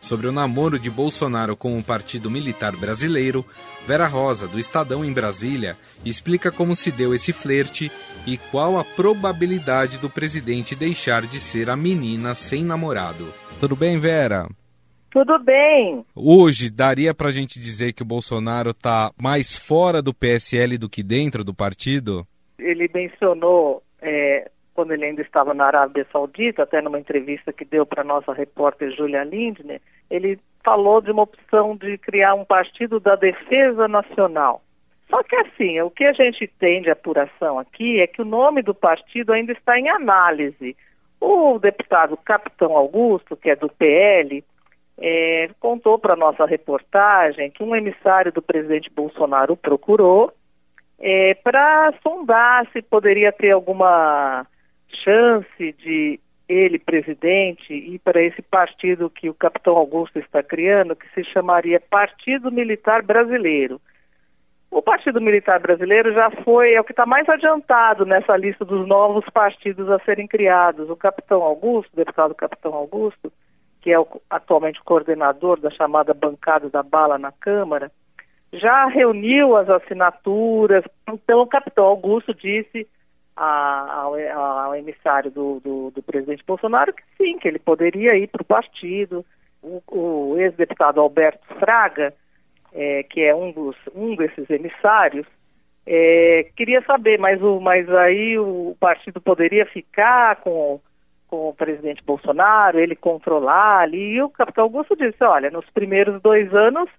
Sobre 0.00 0.28
o 0.28 0.32
namoro 0.32 0.78
de 0.78 0.88
Bolsonaro 0.88 1.56
com 1.56 1.76
o 1.76 1.82
Partido 1.82 2.30
Militar 2.30 2.76
Brasileiro, 2.76 3.44
Vera 3.84 4.06
Rosa, 4.06 4.46
do 4.46 4.60
Estadão 4.60 5.04
em 5.04 5.12
Brasília, 5.12 5.76
explica 6.04 6.52
como 6.52 6.76
se 6.76 6.92
deu 6.92 7.12
esse 7.12 7.32
flerte 7.32 7.90
e 8.24 8.36
qual 8.36 8.78
a 8.78 8.84
probabilidade 8.84 9.98
do 9.98 10.08
presidente 10.08 10.76
deixar 10.76 11.22
de 11.22 11.40
ser 11.40 11.68
a 11.68 11.76
menina 11.76 12.32
sem 12.32 12.64
namorado. 12.64 13.26
Tudo 13.58 13.74
bem, 13.74 13.98
Vera? 13.98 14.48
Tudo 15.10 15.36
bem. 15.40 16.04
Hoje, 16.14 16.70
daria 16.70 17.12
para 17.12 17.28
a 17.28 17.32
gente 17.32 17.58
dizer 17.58 17.92
que 17.92 18.02
o 18.02 18.06
Bolsonaro 18.06 18.70
está 18.70 19.12
mais 19.20 19.56
fora 19.56 20.00
do 20.00 20.14
PSL 20.14 20.78
do 20.78 20.88
que 20.88 21.02
dentro 21.02 21.42
do 21.42 21.52
partido? 21.52 22.26
Ele 22.58 22.90
mencionou, 22.92 23.82
é, 24.00 24.50
quando 24.74 24.92
ele 24.92 25.04
ainda 25.04 25.22
estava 25.22 25.54
na 25.54 25.66
Arábia 25.66 26.06
Saudita, 26.12 26.62
até 26.62 26.80
numa 26.80 26.98
entrevista 26.98 27.52
que 27.52 27.64
deu 27.64 27.84
para 27.84 28.04
nossa 28.04 28.32
repórter 28.32 28.90
Julia 28.90 29.24
Lindner, 29.24 29.80
ele 30.10 30.38
falou 30.64 31.00
de 31.00 31.10
uma 31.10 31.22
opção 31.22 31.76
de 31.76 31.98
criar 31.98 32.34
um 32.34 32.44
partido 32.44 33.00
da 33.00 33.16
defesa 33.16 33.88
nacional. 33.88 34.62
Só 35.10 35.22
que 35.22 35.36
assim, 35.36 35.80
o 35.80 35.90
que 35.90 36.04
a 36.04 36.12
gente 36.12 36.46
tem 36.58 36.80
de 36.80 36.90
apuração 36.90 37.58
aqui 37.58 38.00
é 38.00 38.06
que 38.06 38.22
o 38.22 38.24
nome 38.24 38.62
do 38.62 38.74
partido 38.74 39.32
ainda 39.32 39.52
está 39.52 39.78
em 39.78 39.88
análise. 39.88 40.76
O 41.20 41.58
deputado 41.58 42.16
Capitão 42.16 42.76
Augusto, 42.76 43.36
que 43.36 43.50
é 43.50 43.56
do 43.56 43.68
PL, 43.68 44.42
é, 44.98 45.50
contou 45.60 45.98
para 45.98 46.16
nossa 46.16 46.46
reportagem 46.46 47.50
que 47.50 47.62
um 47.62 47.76
emissário 47.76 48.32
do 48.32 48.40
presidente 48.40 48.90
Bolsonaro 48.90 49.56
procurou 49.56 50.32
é, 51.02 51.34
para 51.34 51.92
sondar 52.00 52.64
se 52.72 52.80
poderia 52.80 53.32
ter 53.32 53.50
alguma 53.50 54.46
chance 55.04 55.72
de 55.72 56.20
ele, 56.48 56.78
presidente, 56.78 57.74
ir 57.74 57.98
para 57.98 58.22
esse 58.22 58.40
partido 58.40 59.10
que 59.10 59.28
o 59.28 59.34
capitão 59.34 59.76
Augusto 59.76 60.18
está 60.20 60.42
criando, 60.42 60.94
que 60.94 61.08
se 61.12 61.24
chamaria 61.24 61.80
Partido 61.80 62.52
Militar 62.52 63.02
Brasileiro. 63.02 63.80
O 64.70 64.80
Partido 64.80 65.20
Militar 65.20 65.58
Brasileiro 65.60 66.12
já 66.14 66.30
foi, 66.44 66.74
é 66.74 66.80
o 66.80 66.84
que 66.84 66.92
está 66.92 67.04
mais 67.04 67.28
adiantado 67.28 68.06
nessa 68.06 68.36
lista 68.36 68.64
dos 68.64 68.86
novos 68.86 69.24
partidos 69.30 69.90
a 69.90 69.98
serem 70.00 70.28
criados. 70.28 70.88
O 70.88 70.96
capitão 70.96 71.42
Augusto, 71.42 71.92
o 71.92 71.96
deputado 71.96 72.34
capitão 72.34 72.74
Augusto, 72.74 73.32
que 73.80 73.90
é 73.90 73.98
o, 73.98 74.06
atualmente 74.30 74.80
o 74.80 74.84
coordenador 74.84 75.58
da 75.58 75.70
chamada 75.70 76.14
bancada 76.14 76.70
da 76.70 76.82
bala 76.82 77.18
na 77.18 77.32
Câmara, 77.32 77.90
já 78.52 78.86
reuniu 78.86 79.56
as 79.56 79.68
assinaturas. 79.68 80.84
Então, 81.08 81.40
o 81.40 81.46
capitão 81.46 81.84
Augusto 81.84 82.34
disse 82.34 82.86
ao, 83.34 84.14
ao, 84.14 84.74
emissário 84.74 85.30
do, 85.30 85.60
do, 85.60 85.90
do, 85.90 86.02
presidente 86.02 86.44
Bolsonaro 86.46 86.92
que 86.92 87.02
sim, 87.16 87.38
que 87.38 87.48
ele 87.48 87.58
poderia 87.58 88.16
ir 88.16 88.28
para 88.28 88.42
o 88.42 88.46
partido. 88.46 89.24
O, 89.62 90.36
ex-deputado 90.38 91.00
Alberto 91.00 91.46
Fraga, 91.58 92.12
é, 92.72 93.04
que 93.04 93.22
é 93.22 93.34
um, 93.34 93.52
dos, 93.52 93.76
um 93.94 94.16
desses 94.16 94.50
emissários, 94.50 95.26
é, 95.86 96.50
queria 96.56 96.82
saber, 96.82 97.18
mas, 97.18 97.40
o, 97.40 97.60
mas 97.60 97.88
aí 97.88 98.38
o 98.38 98.76
partido 98.78 99.20
poderia 99.20 99.64
ficar 99.66 100.36
com, 100.36 100.80
com 101.28 101.48
o 101.48 101.54
presidente 101.54 102.02
Bolsonaro, 102.04 102.78
ele 102.78 102.96
controlar 102.96 103.80
ali. 103.80 104.14
E 104.14 104.22
o 104.22 104.28
capitão 104.28 104.64
Augusto 104.64 104.96
disse: 104.96 105.22
olha, 105.22 105.50
nos 105.50 105.68
primeiros 105.70 106.20
dois 106.20 106.52
anos 106.54 106.90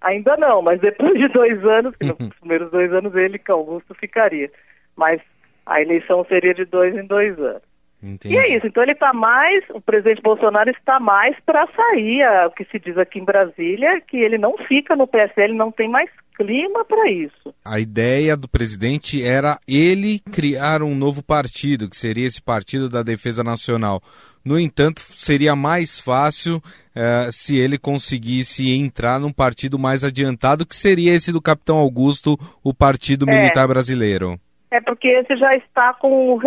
Ainda 0.00 0.36
não, 0.36 0.62
mas 0.62 0.80
depois 0.80 1.14
de 1.18 1.28
dois 1.28 1.64
anos, 1.64 1.94
que 1.96 2.06
nos 2.06 2.34
primeiros 2.38 2.70
dois 2.70 2.92
anos 2.92 3.14
ele, 3.14 3.38
que 3.38 3.50
Augusto, 3.50 3.94
ficaria. 3.94 4.50
Mas 4.96 5.20
a 5.66 5.80
eleição 5.82 6.24
seria 6.24 6.54
de 6.54 6.64
dois 6.64 6.96
em 6.96 7.06
dois 7.06 7.38
anos. 7.38 7.62
Entendi. 8.00 8.32
E 8.32 8.38
é 8.38 8.56
isso, 8.56 8.66
então 8.66 8.82
ele 8.82 8.92
está 8.92 9.12
mais, 9.12 9.64
o 9.70 9.80
presidente 9.80 10.22
Bolsonaro 10.22 10.70
está 10.70 11.00
mais 11.00 11.36
para 11.44 11.66
sair, 11.66 12.24
o 12.46 12.50
que 12.52 12.64
se 12.66 12.78
diz 12.78 12.96
aqui 12.96 13.18
em 13.18 13.24
Brasília, 13.24 14.00
que 14.00 14.16
ele 14.16 14.38
não 14.38 14.56
fica 14.56 14.94
no 14.94 15.08
PSL, 15.08 15.52
não 15.54 15.72
tem 15.72 15.88
mais 15.88 16.08
clima 16.38 16.84
para 16.84 17.10
isso. 17.10 17.52
A 17.64 17.80
ideia 17.80 18.36
do 18.36 18.48
presidente 18.48 19.22
era 19.22 19.58
ele 19.66 20.20
criar 20.20 20.82
um 20.82 20.94
novo 20.94 21.22
partido, 21.22 21.90
que 21.90 21.96
seria 21.96 22.26
esse 22.26 22.40
Partido 22.40 22.88
da 22.88 23.02
Defesa 23.02 23.42
Nacional. 23.42 24.00
No 24.44 24.58
entanto, 24.58 25.00
seria 25.00 25.56
mais 25.56 26.00
fácil 26.00 26.56
uh, 26.56 27.30
se 27.32 27.58
ele 27.58 27.76
conseguisse 27.76 28.70
entrar 28.70 29.18
num 29.18 29.32
partido 29.32 29.78
mais 29.78 30.04
adiantado, 30.04 30.64
que 30.64 30.76
seria 30.76 31.12
esse 31.12 31.32
do 31.32 31.42
Capitão 31.42 31.76
Augusto, 31.76 32.38
o 32.62 32.72
Partido 32.72 33.28
é. 33.28 33.32
Militar 33.32 33.66
Brasileiro. 33.66 34.38
É 34.70 34.80
porque 34.80 35.08
esse 35.08 35.34
já 35.36 35.56
está 35.56 35.94
com 35.94 36.34
o 36.34 36.40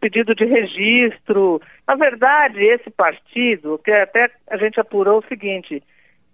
pedido 0.00 0.34
de 0.34 0.44
registro. 0.44 1.62
Na 1.86 1.94
verdade, 1.94 2.62
esse 2.64 2.90
partido, 2.90 3.80
que 3.84 3.92
até 3.92 4.28
a 4.50 4.56
gente 4.56 4.78
apurou 4.80 5.20
o 5.20 5.28
seguinte, 5.28 5.80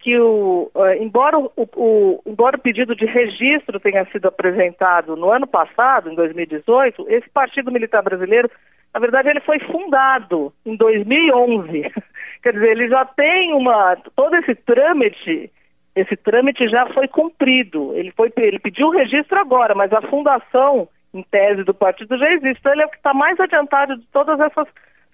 que 0.06 0.16
o, 0.16 0.70
uh, 0.72 1.02
embora, 1.02 1.36
o, 1.36 1.50
o, 1.56 2.22
embora 2.24 2.56
o 2.56 2.60
pedido 2.60 2.94
de 2.94 3.04
registro 3.04 3.80
tenha 3.80 4.04
sido 4.12 4.28
apresentado 4.28 5.16
no 5.16 5.32
ano 5.32 5.48
passado, 5.48 6.08
em 6.08 6.14
2018, 6.14 7.06
esse 7.08 7.28
Partido 7.30 7.72
Militar 7.72 8.04
Brasileiro 8.04 8.48
na 8.94 9.00
verdade, 9.00 9.28
ele 9.28 9.40
foi 9.40 9.58
fundado 9.58 10.52
em 10.64 10.76
2011. 10.76 11.92
Quer 12.40 12.52
dizer, 12.52 12.70
ele 12.70 12.88
já 12.88 13.04
tem 13.04 13.52
uma. 13.52 13.96
Todo 14.14 14.36
esse 14.36 14.54
trâmite, 14.54 15.50
esse 15.94 16.16
trâmite 16.16 16.66
já 16.68 16.86
foi 16.94 17.08
cumprido. 17.08 17.92
Ele, 17.94 18.12
foi, 18.12 18.32
ele 18.36 18.60
pediu 18.60 18.86
o 18.86 18.92
registro 18.92 19.38
agora, 19.38 19.74
mas 19.74 19.92
a 19.92 20.00
fundação, 20.02 20.88
em 21.12 21.22
tese 21.24 21.62
do 21.64 21.74
partido, 21.74 22.16
já 22.16 22.32
existe. 22.32 22.58
Então, 22.60 22.72
ele 22.72 22.82
é 22.82 22.86
o 22.86 22.90
que 22.90 22.96
está 22.96 23.12
mais 23.12 23.38
adiantado 23.38 23.98
de 23.98 24.06
todas 24.12 24.38
essas 24.40 24.68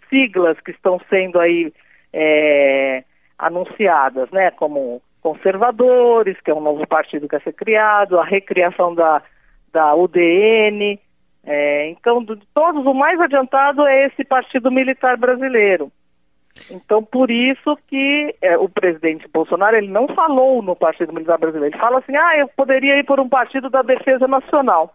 siglas 0.09 0.61
que 0.61 0.71
estão 0.71 1.01
sendo 1.09 1.41
aí 1.41 1.73
é, 2.13 3.03
anunciadas, 3.39 4.31
né? 4.31 4.51
Como 4.53 5.03
conservadores, 5.23 6.41
que 6.41 6.51
é 6.51 6.55
um 6.55 6.61
novo 6.61 6.87
partido 6.87 7.29
que 7.29 7.37
vai 7.37 7.45
ser 7.45 7.53
criado, 7.53 8.19
a 8.19 8.25
recriação 8.25 8.95
da, 8.95 9.23
da 9.73 9.95
UDN. 9.95 10.99
É, 11.45 11.89
então, 11.91 12.23
de 12.23 12.37
todos, 12.55 12.85
o 12.85 12.95
mais 12.95 13.21
adiantado 13.21 13.87
é 13.87 14.07
esse 14.07 14.25
Partido 14.25 14.71
Militar 14.71 15.17
Brasileiro. 15.17 15.91
Então, 16.71 17.03
por 17.03 17.31
isso 17.31 17.77
que 17.89 18.35
é, 18.43 18.57
o 18.59 18.69
presidente 18.69 19.27
Bolsonaro 19.33 19.77
ele 19.77 19.89
não 19.89 20.07
falou 20.09 20.63
no 20.63 20.77
Partido 20.77 21.13
Militar 21.13 21.39
Brasileiro. 21.39 21.75
Ele 21.75 21.81
fala 21.81 21.99
assim, 21.99 22.15
ah, 22.15 22.37
eu 22.37 22.49
poderia 22.49 22.99
ir 22.99 23.05
por 23.05 23.19
um 23.19 23.29
partido 23.29 23.71
da 23.71 23.83
Defesa 23.83 24.29
Nacional, 24.29 24.95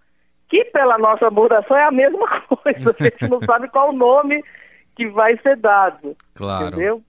que 0.50 0.66
pela 0.66 0.98
nossa 0.98 1.30
muração 1.30 1.76
é 1.76 1.86
a 1.86 1.92
mesma 1.92 2.28
coisa. 2.48 2.96
A 3.00 3.04
gente 3.04 3.30
não 3.30 3.42
sabe 3.42 3.70
qual 3.70 3.90
o 3.90 3.98
nome 3.98 4.44
que 4.96 5.08
vai 5.08 5.38
ser 5.38 5.58
dado. 5.58 6.16
Claro. 6.36 6.68
Entendeu? 6.68 7.02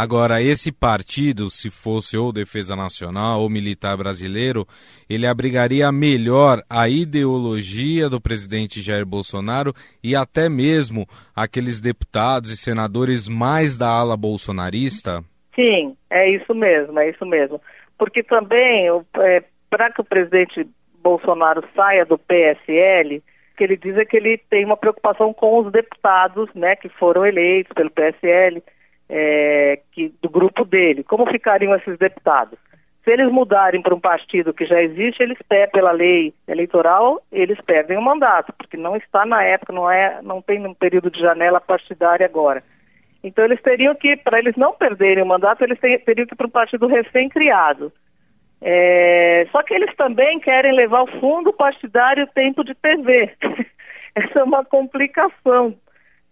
Agora, 0.00 0.40
esse 0.40 0.70
partido, 0.70 1.50
se 1.50 1.72
fosse 1.72 2.16
ou 2.16 2.32
Defesa 2.32 2.76
Nacional 2.76 3.40
ou 3.40 3.50
Militar 3.50 3.96
Brasileiro, 3.96 4.64
ele 5.10 5.26
abrigaria 5.26 5.90
melhor 5.90 6.62
a 6.70 6.88
ideologia 6.88 8.08
do 8.08 8.20
presidente 8.20 8.80
Jair 8.80 9.04
Bolsonaro 9.04 9.74
e 10.00 10.14
até 10.14 10.48
mesmo 10.48 11.04
aqueles 11.34 11.80
deputados 11.80 12.52
e 12.52 12.56
senadores 12.56 13.28
mais 13.28 13.76
da 13.76 13.88
ala 13.90 14.16
bolsonarista? 14.16 15.20
Sim, 15.52 15.96
é 16.08 16.30
isso 16.30 16.54
mesmo, 16.54 16.96
é 17.00 17.10
isso 17.10 17.26
mesmo. 17.26 17.60
Porque 17.98 18.22
também, 18.22 18.86
é, 19.16 19.42
para 19.68 19.90
que 19.90 20.00
o 20.00 20.04
presidente 20.04 20.64
Bolsonaro 21.02 21.64
saia 21.74 22.06
do 22.06 22.16
PSL, 22.16 23.20
que 23.56 23.64
ele 23.64 23.76
diz 23.76 23.96
é 23.96 24.04
que 24.04 24.16
ele 24.16 24.38
tem 24.48 24.64
uma 24.64 24.76
preocupação 24.76 25.34
com 25.34 25.58
os 25.58 25.72
deputados, 25.72 26.48
né, 26.54 26.76
que 26.76 26.88
foram 26.88 27.26
eleitos 27.26 27.72
pelo 27.74 27.90
PSL 27.90 28.62
é, 29.08 29.80
que, 29.92 30.12
do 30.22 30.28
grupo 30.28 30.64
dele. 30.64 31.02
Como 31.02 31.26
ficariam 31.30 31.74
esses 31.74 31.98
deputados? 31.98 32.58
Se 33.04 33.12
eles 33.12 33.32
mudarem 33.32 33.80
para 33.80 33.94
um 33.94 34.00
partido 34.00 34.52
que 34.52 34.66
já 34.66 34.82
existe, 34.82 35.22
eles 35.22 35.38
perdem 35.48 35.70
pela 35.70 35.92
lei 35.92 36.34
eleitoral, 36.46 37.22
eles 37.32 37.58
perdem 37.62 37.96
o 37.96 38.02
mandato, 38.02 38.52
porque 38.52 38.76
não 38.76 38.96
está 38.96 39.24
na 39.24 39.42
época, 39.42 39.72
não 39.72 39.90
é, 39.90 40.20
não 40.22 40.42
tem 40.42 40.64
um 40.66 40.74
período 40.74 41.10
de 41.10 41.18
janela 41.18 41.60
partidária 41.60 42.26
agora. 42.26 42.62
Então 43.24 43.44
eles 43.44 43.60
teriam 43.62 43.94
que, 43.94 44.16
para 44.16 44.38
eles 44.38 44.54
não 44.56 44.74
perderem 44.74 45.24
o 45.24 45.26
mandato, 45.26 45.62
eles 45.64 45.78
teriam 45.80 46.26
que 46.26 46.34
ir 46.34 46.36
para 46.36 46.46
um 46.46 46.50
partido 46.50 46.86
recém-criado. 46.86 47.92
É, 48.60 49.46
só 49.52 49.62
que 49.62 49.72
eles 49.72 49.94
também 49.96 50.40
querem 50.40 50.74
levar 50.74 51.02
o 51.02 51.20
fundo 51.20 51.52
partidário 51.52 52.26
tempo 52.34 52.64
de 52.64 52.74
TV. 52.74 53.30
Essa 54.14 54.40
é 54.40 54.42
uma 54.42 54.64
complicação, 54.64 55.74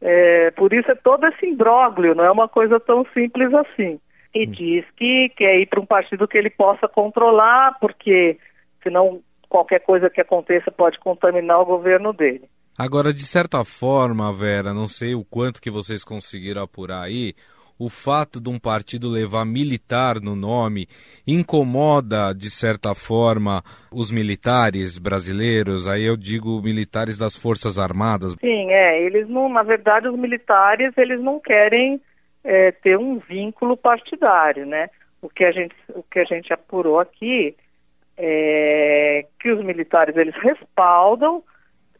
é, 0.09 0.53
por 0.53 0.73
isso 0.73 0.89
é 0.89 0.95
todo 0.95 1.27
esse 1.27 1.45
imbróglio, 1.45 2.15
não 2.15 2.23
é 2.23 2.31
uma 2.31 2.47
coisa 2.47 2.79
tão 2.79 3.05
simples 3.13 3.53
assim. 3.53 3.99
E 4.33 4.47
hum. 4.47 4.51
diz 4.53 4.85
que 4.97 5.33
quer 5.37 5.59
ir 5.59 5.67
para 5.67 5.81
um 5.81 5.87
partido 5.87 6.29
que 6.29 6.39
ele 6.39 6.49
possa 6.49 6.87
controlar, 6.87 7.77
porque 7.81 8.39
senão 8.85 9.21
qualquer 9.49 9.81
coisa 9.81 10.09
que 10.09 10.21
aconteça 10.21 10.71
pode 10.71 11.01
contaminar 11.01 11.61
o 11.61 11.67
governo 11.67 12.13
dele. 12.13 12.49
Agora, 12.79 13.13
de 13.13 13.25
certa 13.25 13.65
forma, 13.65 14.33
Vera, 14.33 14.73
não 14.73 14.87
sei 14.87 15.17
o 15.17 15.25
quanto 15.25 15.61
que 15.61 15.73
vocês 15.73 16.05
conseguiram 16.05 16.63
apurar 16.63 17.03
aí, 17.03 17.35
o 17.79 17.89
fato 17.89 18.41
de 18.41 18.49
um 18.49 18.59
partido 18.59 19.09
levar 19.09 19.45
militar 19.45 20.21
no 20.21 20.35
nome 20.35 20.89
incomoda, 21.27 22.33
de 22.33 22.51
certa 22.51 22.95
forma, 22.95 23.63
os 23.93 24.11
militares 24.11 24.99
brasileiros? 24.99 25.87
Aí 25.87 26.05
eu 26.05 26.17
digo 26.17 26.61
militares 26.63 27.19
das 27.19 27.37
Forças 27.37 27.79
Armadas. 27.79 28.35
Sim, 28.41 28.71
é. 28.71 29.03
Eles 29.03 29.29
não, 29.29 29.49
na 29.49 29.63
verdade, 29.63 30.09
os 30.09 30.19
militares 30.19 30.93
eles 30.97 31.21
não 31.21 31.39
querem 31.39 32.01
é, 32.43 32.73
ter 32.73 32.99
um 32.99 33.19
vínculo 33.19 33.77
partidário, 33.77 34.65
né? 34.65 34.89
O 35.21 35.29
que 35.29 35.45
a 35.45 35.53
gente, 35.53 35.75
o 35.89 36.03
que 36.03 36.21
a 36.21 36.25
gente 36.25 36.53
apurou 36.53 37.01
aqui 37.01 37.57
é 38.17 39.27
que 39.41 39.51
os 39.51 39.65
militares 39.65 40.17
eles 40.17 40.35
respaldam 40.37 41.43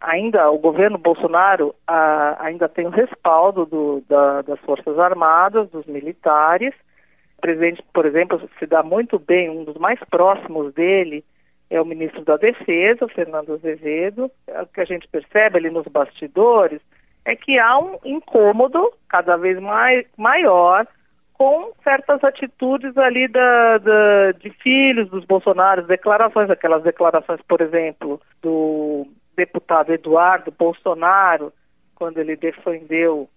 ainda 0.01 0.51
o 0.51 0.59
governo 0.59 0.99
Bolsonaro 0.99 1.75
a, 1.87 2.45
ainda 2.45 2.69
tem 2.69 2.87
o 2.87 2.91
respaldo 2.91 3.67
do, 3.67 4.03
da, 4.09 4.43
das 4.43 4.61
Forças 4.61 4.99
Armadas, 4.99 5.71
dos 5.71 5.87
militares. 5.87 6.75
O 7.39 7.41
presidente, 7.41 7.83
por 7.93 8.07
exemplo, 8.07 8.41
se 8.59 8.67
dá 8.67 8.83
muito 8.83 9.19
bem, 9.19 9.51
um 9.51 9.65
dos 9.65 9.77
mais 9.77 9.99
próximos 10.11 10.73
dele 10.75 11.25
é 11.69 11.81
o 11.81 11.85
ministro 11.85 12.25
da 12.25 12.37
Defesa, 12.37 13.09
Fernando 13.09 13.55
Azevedo. 13.55 14.31
O 14.49 14.67
que 14.67 14.81
a 14.81 14.85
gente 14.85 15.09
percebe 15.09 15.59
ali 15.59 15.71
nos 15.71 15.87
bastidores 15.87 16.81
é 17.25 17.35
que 17.35 17.59
há 17.59 17.79
um 17.79 17.99
incômodo 18.05 18.93
cada 19.09 19.37
vez 19.37 19.59
mais 19.61 20.07
maior 20.17 20.87
com 21.35 21.73
certas 21.83 22.23
atitudes 22.25 22.97
ali 22.97 23.29
da, 23.29 23.79
da, 23.79 24.33
de 24.33 24.49
filhos 24.51 25.11
dos 25.11 25.25
Bolsonaros, 25.25 25.87
declarações, 25.87 26.49
aquelas 26.49 26.83
declarações, 26.83 27.41
por 27.47 27.61
exemplo, 27.61 28.21
do 28.43 29.07
deputado 29.37 29.93
Eduardo 29.93 30.51
Bolsonaro, 30.51 31.53
quando 31.95 32.19
ele 32.19 32.37
defendeu 32.37 33.29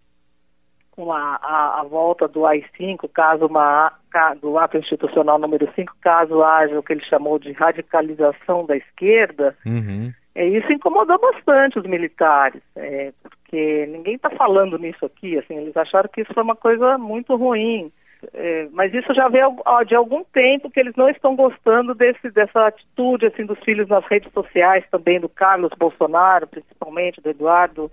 a, 0.98 1.40
a, 1.42 1.80
a, 1.82 1.84
volta 1.84 2.28
do 2.28 2.46
AI-5, 2.46 3.10
caso 3.14 3.46
uma, 3.46 3.94
do 4.42 4.58
ato 4.58 4.78
institucional 4.78 5.40
número 5.40 5.70
5, 5.74 5.94
caso 6.02 6.44
haja 6.44 6.78
o 6.78 6.84
que 6.84 6.94
ele 6.94 7.06
chamou 7.06 7.40
de 7.40 7.54
radicalização 7.54 8.66
da 8.66 8.76
esquerda, 8.76 9.56
uhum. 9.66 10.12
é, 10.36 10.46
isso 10.46 10.72
incomodou 10.74 11.18
bastante 11.20 11.80
os 11.80 11.86
militares, 11.86 12.62
é, 12.76 13.14
porque 13.22 13.86
ninguém 13.88 14.16
está 14.16 14.30
falando 14.32 14.78
nisso 14.78 15.06
aqui, 15.06 15.38
assim, 15.38 15.56
eles 15.56 15.78
acharam 15.78 16.10
que 16.12 16.22
isso 16.22 16.34
foi 16.34 16.44
uma 16.44 16.56
coisa 16.56 16.98
muito 16.98 17.36
ruim. 17.36 17.92
É, 18.34 18.68
mas 18.72 18.94
isso 18.94 19.14
já 19.14 19.30
vem 19.30 19.42
de 19.88 19.96
algum 19.96 20.24
tempo 20.26 20.70
que 20.70 20.80
eles 20.80 20.96
não 20.96 21.10
estão 21.10 21.36
gostando 21.36 21.96
desse, 21.96 22.30
dessa 22.32 22.68
atitude 22.68 23.28
assim 23.28 23.46
dos 23.46 23.60
filhos 23.60 23.88
nas 23.88 24.06
redes 24.06 24.32
sociais 24.34 24.84
também 24.92 25.20
do 25.20 25.30
Carlos 25.30 25.72
Bolsonaro, 25.78 26.48
principalmente 26.48 27.22
do 27.22 27.30
Eduardo 27.30 27.90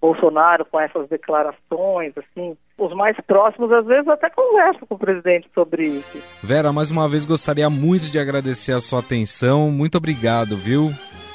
Bolsonaro 0.00 0.64
com 0.64 0.80
essas 0.80 1.08
declarações, 1.08 2.12
assim. 2.16 2.56
Os 2.78 2.94
mais 2.94 3.16
próximos 3.26 3.70
às 3.70 3.84
vezes 3.84 4.08
até 4.08 4.30
conversam 4.30 4.86
com 4.86 4.94
o 4.94 4.98
presidente 4.98 5.50
sobre 5.54 5.86
isso. 5.86 6.22
Vera, 6.42 6.72
mais 6.72 6.90
uma 6.90 7.08
vez 7.08 7.26
gostaria 7.26 7.68
muito 7.68 8.10
de 8.10 8.18
agradecer 8.18 8.72
a 8.72 8.80
sua 8.80 9.00
atenção. 9.00 9.70
Muito 9.70 9.98
obrigado, 9.98 10.56
viu? 10.56 10.90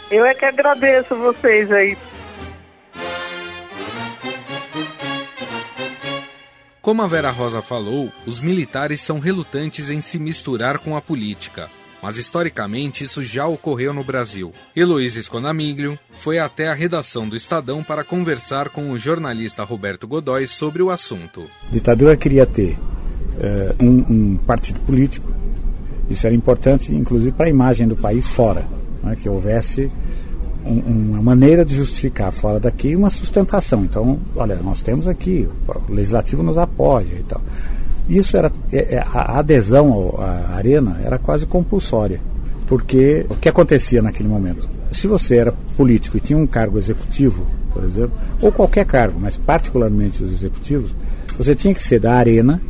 Eu 0.10 0.26
é 0.26 0.34
que 0.34 0.46
agradeço 0.46 1.16
vocês 1.16 1.72
aí 1.72 1.96
Como 6.86 7.02
a 7.02 7.08
Vera 7.08 7.32
Rosa 7.32 7.64
falou, 7.64 8.12
os 8.28 8.40
militares 8.40 9.02
são 9.02 9.18
relutantes 9.18 9.90
em 9.90 10.00
se 10.00 10.20
misturar 10.20 10.78
com 10.78 10.96
a 10.96 11.02
política. 11.02 11.68
Mas 12.00 12.16
historicamente 12.16 13.04
isso 13.04 13.24
já 13.26 13.48
ocorreu 13.48 13.92
no 13.92 14.04
Brasil. 14.04 14.54
Heloísa 14.76 15.20
Esconamiglio 15.20 15.98
foi 16.20 16.38
até 16.38 16.68
a 16.68 16.76
redação 16.76 17.28
do 17.28 17.36
Estadão 17.36 17.84
para 17.84 18.04
conversar 18.04 18.70
com 18.70 18.92
o 18.92 19.00
jornalista 19.00 19.64
Roberto 19.64 20.08
Godoy 20.08 20.46
sobre 20.46 20.84
o 20.84 20.92
assunto. 20.92 21.48
A 21.68 21.74
ditadura 21.74 22.16
queria 22.16 22.46
ter 22.46 22.74
uh, 22.74 23.84
um, 23.84 24.06
um, 24.08 24.38
partido 24.38 24.80
político. 24.82 25.34
Isso 26.08 26.28
era 26.28 26.36
importante, 26.36 26.94
inclusive, 26.94 27.32
para 27.32 27.48
a 27.48 27.50
imagem 27.50 27.88
do 27.88 27.96
país 27.96 28.28
fora, 28.28 28.64
né, 29.02 29.18
que 29.20 29.28
houvesse 29.28 29.90
um, 30.66 31.12
uma 31.12 31.22
maneira 31.22 31.64
de 31.64 31.76
justificar 31.76 32.32
fora 32.32 32.60
daqui 32.60 32.96
uma 32.96 33.10
sustentação. 33.10 33.84
Então, 33.84 34.20
olha, 34.36 34.56
nós 34.56 34.82
temos 34.82 35.08
aqui, 35.08 35.48
o 35.68 35.94
legislativo 35.94 36.44
nos 36.44 36.58
apoia 36.58 37.08
e 37.20 37.24
tal. 37.24 37.42
Isso 38.10 38.38
era 38.38 38.52
é, 38.72 38.96
é, 38.96 39.00
a 39.00 39.40
adesão 39.40 40.16
à 40.20 40.56
arena 40.56 41.00
era 41.04 41.18
quase 41.18 41.46
compulsória, 41.46 42.20
porque 42.68 43.26
o 43.30 43.36
que 43.36 43.50
acontecia 43.50 44.02
naquele 44.02 44.30
momento? 44.30 44.68
Se 44.92 45.08
você 45.08 45.38
era 45.38 45.54
político 45.76 46.18
e 46.18 46.20
tinha 46.20 46.38
um 46.38 46.46
cargo 46.46 46.78
executivo, 46.78 47.46
por 47.72 47.84
exemplo, 47.84 48.14
ou 48.42 48.52
qualquer 48.52 48.86
cargo, 48.86 49.20
mas 49.20 49.38
particularmente 49.38 50.24
os 50.24 50.32
executivos, 50.32 50.96
você 51.38 51.56
tinha 51.56 51.74
que 51.74 51.82
ser 51.82 52.00
da 52.00 52.14
arena 52.14 52.62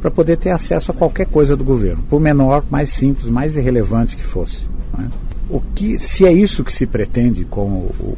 para 0.00 0.10
poder 0.10 0.36
ter 0.36 0.50
acesso 0.50 0.90
a 0.90 0.94
qualquer 0.94 1.26
coisa 1.26 1.56
do 1.56 1.62
governo, 1.62 2.02
por 2.08 2.20
menor, 2.20 2.64
mais 2.70 2.90
simples, 2.90 3.30
mais 3.30 3.56
irrelevante 3.56 4.16
que 4.16 4.24
fosse. 4.24 4.66
Né? 4.96 5.08
O 5.50 5.60
que, 5.74 5.98
se 5.98 6.24
é 6.24 6.32
isso 6.32 6.62
que 6.62 6.72
se 6.72 6.86
pretende 6.86 7.44
com 7.44 7.62
o, 7.62 8.16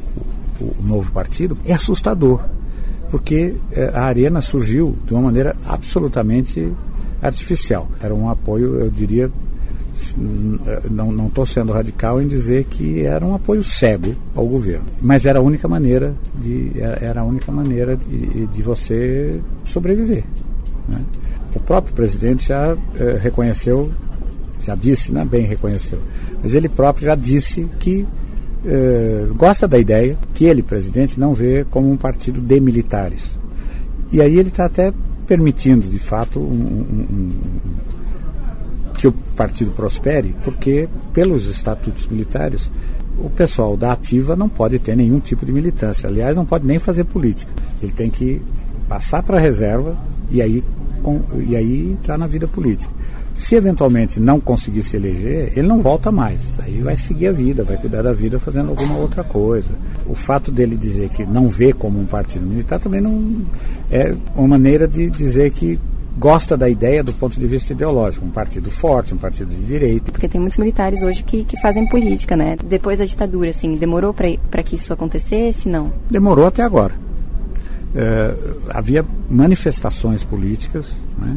o, 0.61 0.65
o 0.65 0.83
novo 0.83 1.11
partido, 1.13 1.57
é 1.65 1.73
assustador, 1.73 2.41
porque 3.11 3.55
é, 3.73 3.91
a 3.95 4.03
Arena 4.03 4.41
surgiu 4.41 4.97
de 5.07 5.15
uma 5.15 5.23
maneira 5.23 5.57
absolutamente 5.67 6.71
artificial. 7.23 7.89
Era 8.01 8.15
um 8.15 8.29
apoio, 8.29 8.77
eu 8.81 8.91
diria, 8.91 9.31
não 10.91 11.27
estou 11.27 11.47
sendo 11.47 11.73
radical 11.73 12.21
em 12.21 12.27
dizer 12.27 12.65
que 12.65 13.03
era 13.03 13.25
um 13.25 13.35
apoio 13.35 13.63
cego 13.63 14.15
ao 14.35 14.47
governo, 14.47 14.85
mas 15.01 15.25
era 15.25 15.39
a 15.39 15.43
única 15.43 15.67
maneira 15.67 16.15
de, 16.35 16.73
era 17.01 17.23
a 17.23 17.25
única 17.25 17.51
maneira 17.51 17.97
de, 17.97 18.47
de 18.47 18.63
você 18.63 19.41
sobreviver. 19.65 20.25
Né? 20.89 21.01
O 21.55 21.61
próprio 21.61 21.95
presidente 21.95 22.49
já 22.49 22.77
eh, 22.99 23.19
reconheceu 23.23 23.93
já 24.65 24.75
disse, 24.75 25.13
né, 25.13 25.25
bem 25.25 25.45
reconheceu, 25.45 25.99
mas 26.43 26.55
ele 26.55 26.69
próprio 26.69 27.07
já 27.07 27.15
disse 27.15 27.67
que 27.79 28.07
eh, 28.65 29.27
gosta 29.37 29.67
da 29.67 29.79
ideia 29.79 30.17
que 30.35 30.45
ele, 30.45 30.63
presidente, 30.63 31.19
não 31.19 31.35
vê 31.35 31.65
como 31.71 31.91
um 31.91 31.97
partido 31.97 32.41
de 32.41 32.61
militares. 32.61 33.39
E 34.13 34.21
aí 34.21 34.39
ele 34.39 34.49
está 34.49 34.67
até 34.67 34.93
permitindo, 35.27 35.89
de 35.89 35.99
fato, 35.99 36.39
um, 36.39 36.43
um, 36.43 37.07
um, 37.11 37.31
que 38.95 39.09
o 39.09 39.13
partido 39.13 39.71
prospere, 39.73 40.35
porque 40.45 40.89
pelos 41.13 41.49
estatutos 41.49 42.07
militares 42.07 42.71
o 43.19 43.29
pessoal 43.31 43.77
da 43.77 43.93
ativa 43.93 44.35
não 44.35 44.49
pode 44.49 44.79
ter 44.79 44.97
nenhum 44.97 45.21
tipo 45.21 45.45
de 45.45 45.53
militância. 45.53 46.09
Aliás, 46.09 46.37
não 46.37 46.47
pode 46.47 46.67
nem 46.67 46.79
fazer 46.79 47.05
política. 47.05 47.53
Ele 47.83 47.93
tem 47.93 48.11
que 48.11 48.41
passar 48.89 49.23
para 49.23 49.37
a 49.37 49.41
reserva 49.41 49.97
e 50.31 50.41
aí, 50.41 50.65
com, 51.03 51.21
e 51.47 51.57
aí 51.57 51.93
entrar 51.93 52.19
na 52.19 52.27
vida 52.27 52.49
política. 52.49 52.93
Se 53.35 53.55
eventualmente 53.55 54.21
não 54.21 54.39
conseguir 54.39 54.83
se 54.83 54.97
eleger, 54.97 55.53
ele 55.57 55.67
não 55.67 55.81
volta 55.81 56.13
mais. 56.13 56.51
Aí 56.59 56.81
vai 56.81 56.97
seguir 56.97 57.29
a 57.29 57.33
vida, 57.33 57.65
vai 57.65 57.77
cuidar 57.77 58.03
da 58.03 58.13
vida 58.13 58.39
fazendo 58.39 58.71
alguma 58.71 58.97
outra 58.97 59.25
coisa. 59.25 59.69
O 60.07 60.15
fato 60.15 60.51
dele 60.51 60.77
dizer 60.77 61.09
que 61.09 61.25
não 61.25 61.49
vê 61.49 61.73
como 61.73 61.99
um 61.99 62.07
partido 62.07 62.47
militar 62.47 62.79
também 62.79 63.01
não 63.01 63.47
é 63.91 64.15
uma 64.35 64.49
maneira 64.49 64.87
de 64.87 65.09
dizer 65.11 65.51
que 65.51 65.79
gosta 66.19 66.57
da 66.57 66.69
ideia 66.69 67.03
do 67.03 67.13
ponto 67.13 67.39
de 67.39 67.47
vista 67.47 67.73
ideológico, 67.73 68.25
um 68.25 68.31
partido 68.31 68.71
forte, 68.71 69.15
um 69.15 69.17
partido 69.17 69.49
de 69.49 69.65
direita. 69.65 70.13
Porque 70.13 70.29
tem 70.29 70.41
muitos 70.41 70.59
militares 70.59 71.03
hoje 71.03 71.23
que, 71.25 71.45
que 71.45 71.61
fazem 71.61 71.89
política, 71.89 72.37
né? 72.37 72.57
Depois 72.65 72.99
da 72.99 73.05
ditadura, 73.05 73.51
assim, 73.51 73.77
demorou 73.77 74.15
para 74.15 74.63
que 74.63 74.75
isso 74.75 74.93
acontecesse? 74.93 75.69
Não? 75.69 75.93
Demorou 76.11 76.47
até 76.47 76.63
agora. 76.63 76.95
É, 77.95 78.35
havia 78.71 79.05
manifestações 79.29 80.25
políticas, 80.25 80.97
né? 81.19 81.37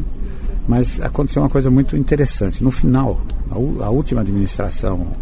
Mas 0.68 1.00
aconteceu 1.00 1.42
uma 1.42 1.48
coisa 1.48 1.70
muito 1.70 1.96
interessante. 1.96 2.62
No 2.62 2.70
final, 2.70 3.20
a, 3.50 3.84
a 3.84 3.90
última 3.90 4.20
administração 4.20 5.12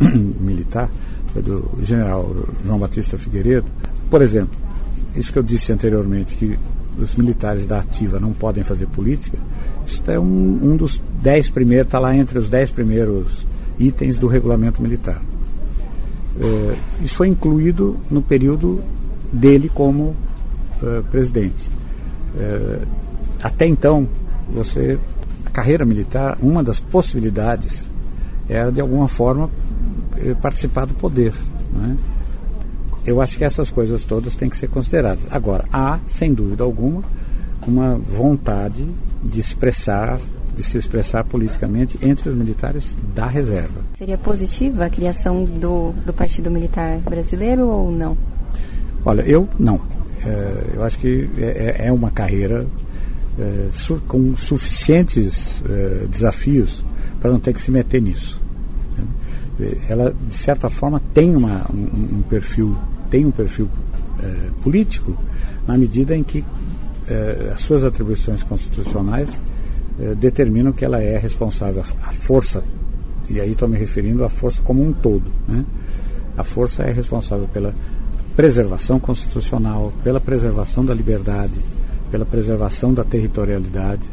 militar 0.40 0.90
foi 1.32 1.42
do 1.42 1.68
general 1.82 2.34
João 2.64 2.78
Batista 2.78 3.18
Figueiredo. 3.18 3.66
Por 4.10 4.22
exemplo, 4.22 4.56
isso 5.14 5.32
que 5.32 5.38
eu 5.38 5.42
disse 5.42 5.72
anteriormente, 5.72 6.36
que 6.36 6.58
os 6.98 7.14
militares 7.14 7.66
da 7.66 7.80
ativa 7.80 8.18
não 8.18 8.32
podem 8.32 8.64
fazer 8.64 8.86
política, 8.86 9.38
isso 9.86 10.02
é 10.06 10.18
um, 10.18 10.24
um 10.62 10.76
dos 10.76 11.00
dez 11.22 11.50
primeiros, 11.50 11.88
está 11.88 11.98
lá 11.98 12.16
entre 12.16 12.38
os 12.38 12.48
dez 12.48 12.70
primeiros 12.70 13.46
itens 13.78 14.18
do 14.18 14.26
regulamento 14.26 14.82
militar. 14.82 15.20
É, 16.40 16.76
isso 17.02 17.14
foi 17.14 17.28
incluído 17.28 17.96
no 18.10 18.22
período 18.22 18.82
dele 19.32 19.70
como 19.72 20.14
uh, 20.82 21.02
presidente. 21.10 21.70
É, 22.38 22.80
até 23.42 23.66
então, 23.66 24.08
você 24.48 24.98
a 25.44 25.50
carreira 25.50 25.84
militar, 25.84 26.36
uma 26.40 26.62
das 26.62 26.80
possibilidades 26.80 27.86
era 28.48 28.70
de 28.70 28.80
alguma 28.80 29.08
forma 29.08 29.50
eh, 30.16 30.34
participar 30.34 30.86
do 30.86 30.94
poder. 30.94 31.32
Né? 31.72 31.96
Eu 33.06 33.20
acho 33.20 33.38
que 33.38 33.44
essas 33.44 33.70
coisas 33.70 34.04
todas 34.04 34.34
têm 34.36 34.48
que 34.48 34.56
ser 34.56 34.68
consideradas. 34.68 35.26
Agora, 35.30 35.64
há, 35.72 36.00
sem 36.08 36.34
dúvida 36.34 36.64
alguma, 36.64 37.02
uma 37.66 37.96
vontade 37.96 38.84
de 39.22 39.40
expressar, 39.40 40.20
de 40.56 40.62
se 40.62 40.76
expressar 40.76 41.24
politicamente 41.24 41.98
entre 42.02 42.28
os 42.28 42.36
militares 42.36 42.96
da 43.14 43.26
reserva. 43.26 43.80
Seria 43.96 44.18
positiva 44.18 44.86
a 44.86 44.90
criação 44.90 45.44
do, 45.44 45.92
do 46.04 46.12
Partido 46.12 46.50
Militar 46.50 46.98
Brasileiro 46.98 47.68
ou 47.68 47.90
não? 47.92 48.16
Olha, 49.04 49.22
eu 49.22 49.48
não. 49.58 49.80
É, 50.24 50.74
eu 50.74 50.82
acho 50.82 50.98
que 50.98 51.28
é, 51.38 51.76
é, 51.78 51.86
é 51.86 51.92
uma 51.92 52.10
carreira 52.10 52.66
é, 53.38 53.68
su 53.72 54.00
com 54.06 54.36
suficientes 54.36 55.62
é, 55.68 56.06
desafios 56.10 56.84
para 57.20 57.30
não 57.30 57.38
ter 57.38 57.52
que 57.52 57.60
se 57.60 57.70
meter 57.70 58.00
nisso. 58.00 58.40
Né? 58.96 59.72
Ela, 59.88 60.14
de 60.28 60.36
certa 60.36 60.68
forma, 60.70 61.00
tem 61.12 61.34
uma, 61.34 61.66
um, 61.72 62.18
um 62.18 62.22
perfil, 62.28 62.76
tem 63.10 63.24
um 63.24 63.30
perfil 63.30 63.68
é, 64.22 64.50
político 64.62 65.16
na 65.66 65.76
medida 65.76 66.16
em 66.16 66.22
que 66.22 66.44
as 67.54 67.60
suas 67.60 67.84
atribuições 67.84 68.42
constitucionais 68.42 69.38
determinam 70.18 70.72
que 70.72 70.84
ela 70.84 71.00
é 71.00 71.16
responsável, 71.16 71.84
a 72.02 72.10
força, 72.10 72.64
e 73.30 73.40
aí 73.40 73.52
estou 73.52 73.68
me 73.68 73.78
referindo 73.78 74.24
à 74.24 74.28
força 74.28 74.60
como 74.62 74.82
um 74.82 74.92
todo. 74.92 75.30
Né? 75.46 75.64
A 76.36 76.42
força 76.42 76.82
é 76.82 76.90
responsável 76.90 77.46
pela 77.46 77.72
preservação 78.34 78.98
constitucional, 78.98 79.92
pela 80.02 80.20
preservação 80.20 80.84
da 80.84 80.92
liberdade, 80.92 81.54
pela 82.16 82.24
preservação 82.24 82.94
da 82.94 83.04
territorialidade. 83.04 84.08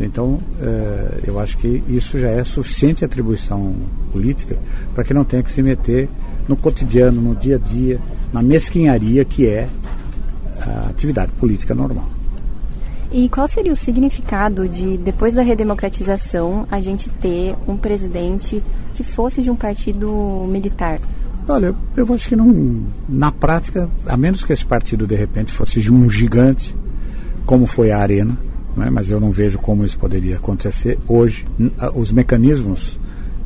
Então, 0.00 0.40
eh, 0.60 1.20
eu 1.26 1.38
acho 1.38 1.58
que 1.58 1.82
isso 1.86 2.18
já 2.18 2.30
é 2.30 2.42
suficiente 2.42 3.04
atribuição 3.04 3.74
política 4.10 4.56
para 4.94 5.04
que 5.04 5.12
não 5.12 5.22
tenha 5.22 5.42
que 5.42 5.52
se 5.52 5.62
meter 5.62 6.08
no 6.48 6.56
cotidiano, 6.56 7.20
no 7.20 7.36
dia 7.36 7.56
a 7.56 7.58
dia, 7.58 8.00
na 8.32 8.42
mesquinharia 8.42 9.22
que 9.24 9.46
é 9.46 9.68
a 10.58 10.88
atividade 10.88 11.30
política 11.32 11.74
normal. 11.74 12.08
E 13.12 13.28
qual 13.28 13.46
seria 13.46 13.70
o 13.70 13.76
significado 13.76 14.66
de, 14.66 14.96
depois 14.96 15.34
da 15.34 15.42
redemocratização, 15.42 16.66
a 16.70 16.80
gente 16.80 17.10
ter 17.10 17.54
um 17.68 17.76
presidente 17.76 18.62
que 18.94 19.04
fosse 19.04 19.42
de 19.42 19.50
um 19.50 19.56
partido 19.56 20.46
militar? 20.48 20.98
Olha, 21.46 21.74
eu 21.94 22.14
acho 22.14 22.30
que 22.30 22.36
não, 22.36 22.86
na 23.06 23.30
prática, 23.30 23.90
a 24.06 24.16
menos 24.16 24.42
que 24.42 24.54
esse 24.54 24.64
partido 24.64 25.06
de 25.06 25.14
repente 25.14 25.52
fosse 25.52 25.90
um 25.90 26.08
gigante, 26.08 26.74
como 27.46 27.66
foi 27.66 27.90
a 27.90 27.98
Arena, 27.98 28.36
né, 28.76 28.88
mas 28.90 29.10
eu 29.10 29.20
não 29.20 29.30
vejo 29.30 29.58
como 29.58 29.84
isso 29.84 29.98
poderia 29.98 30.36
acontecer. 30.36 30.98
Hoje, 31.06 31.46
os 31.94 32.12
mecanismos 32.12 32.98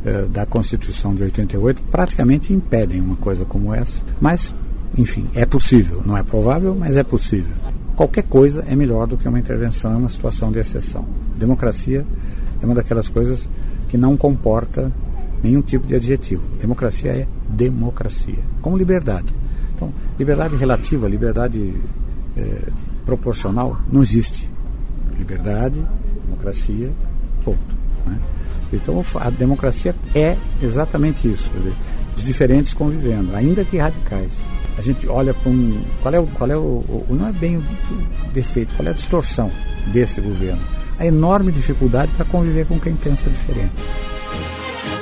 eh, 0.05 0.27
da 0.31 0.47
Constituição 0.47 1.15
de 1.15 1.23
88 1.25 1.83
praticamente 1.91 2.53
impedem 2.53 3.01
uma 3.01 3.17
coisa 3.17 3.45
como 3.45 3.75
essa, 3.75 4.03
mas, 4.21 4.55
enfim, 4.97 5.27
é 5.35 5.45
possível. 5.45 6.03
Não 6.07 6.17
é 6.17 6.23
provável, 6.23 6.77
mas 6.79 6.97
é 6.97 7.03
possível. 7.03 7.53
Qualquer 7.97 8.23
coisa 8.25 8.65
é 8.69 8.77
melhor 8.77 9.07
do 9.07 9.17
que 9.17 9.27
uma 9.27 9.39
intervenção 9.39 9.95
em 9.95 9.97
uma 9.97 10.09
situação 10.09 10.53
de 10.53 10.59
exceção. 10.59 11.05
Democracia 11.37 12.07
é 12.63 12.65
uma 12.65 12.75
daquelas 12.75 13.09
coisas 13.09 13.49
que 13.89 13.97
não 13.97 14.17
comporta 14.17 14.93
nenhum 15.43 15.63
tipo 15.63 15.87
de 15.87 15.95
adjetivo. 15.95 16.43
Democracia 16.61 17.11
é 17.11 17.27
democracia, 17.49 18.39
como 18.61 18.77
liberdade. 18.77 19.35
Então, 19.75 19.93
liberdade 20.19 20.57
relativa, 20.57 21.09
liberdade 21.09 21.75
é, 22.37 22.59
proporcional, 23.07 23.81
não 23.91 24.03
existe. 24.03 24.51
Liberdade, 25.17 25.81
democracia, 26.27 26.91
ponto. 27.45 27.59
Né? 28.05 28.19
Então, 28.73 29.03
a 29.15 29.31
democracia 29.31 29.95
é 30.15 30.37
exatamente 30.61 31.29
isso, 31.29 31.49
dizer, 31.57 31.73
os 32.17 32.25
diferentes 32.25 32.75
convivendo, 32.75 33.35
ainda 33.35 33.65
que 33.65 33.79
radicais. 33.79 34.33
A 34.77 34.83
gente 34.83 35.09
olha 35.09 35.33
para 35.33 35.51
um. 35.51 35.83
Qual 36.03 36.13
é 36.13 36.19
o. 36.19 36.27
Qual 36.27 36.51
é 36.51 36.57
o, 36.57 36.61
o, 36.61 37.07
não 37.09 37.29
é 37.29 37.33
bem 37.33 37.57
o 37.57 37.63
defeito, 38.35 38.75
qual 38.75 38.87
é 38.87 38.91
a 38.91 38.95
distorção 38.95 39.51
desse 39.87 40.21
governo? 40.21 40.61
A 40.99 41.07
enorme 41.07 41.51
dificuldade 41.51 42.13
para 42.15 42.27
conviver 42.27 42.67
com 42.67 42.79
quem 42.79 42.95
pensa 42.95 43.31
diferente. 43.31 43.73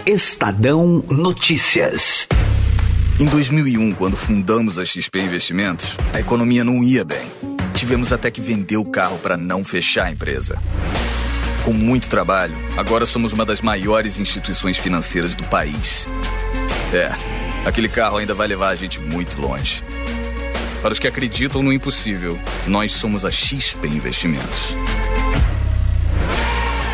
Estadão 0.06 1.02
Notícias. 1.08 2.28
Em 3.18 3.24
2001, 3.26 3.92
quando 3.92 4.16
fundamos 4.16 4.78
a 4.78 4.84
XP 4.84 5.20
Investimentos, 5.20 5.96
a 6.12 6.20
economia 6.20 6.62
não 6.64 6.82
ia 6.82 7.04
bem. 7.04 7.53
Tivemos 7.74 8.12
até 8.12 8.30
que 8.30 8.40
vender 8.40 8.76
o 8.76 8.84
carro 8.84 9.18
para 9.18 9.36
não 9.36 9.64
fechar 9.64 10.06
a 10.06 10.10
empresa. 10.10 10.58
Com 11.64 11.72
muito 11.72 12.08
trabalho, 12.08 12.54
agora 12.76 13.06
somos 13.06 13.32
uma 13.32 13.44
das 13.44 13.60
maiores 13.60 14.18
instituições 14.18 14.76
financeiras 14.76 15.34
do 15.34 15.44
país. 15.44 16.06
É, 16.92 17.10
aquele 17.66 17.88
carro 17.88 18.18
ainda 18.18 18.34
vai 18.34 18.46
levar 18.46 18.68
a 18.68 18.76
gente 18.76 19.00
muito 19.00 19.40
longe. 19.40 19.82
Para 20.80 20.92
os 20.92 20.98
que 20.98 21.08
acreditam 21.08 21.62
no 21.62 21.72
impossível, 21.72 22.38
nós 22.66 22.92
somos 22.92 23.24
a 23.24 23.30
XP 23.30 23.88
Investimentos. 23.88 24.76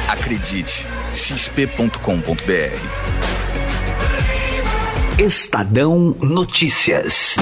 Acredite 0.08 0.86
xp.com.br. 1.12 2.40
Estadão 5.18 6.16
Notícias. 6.20 7.36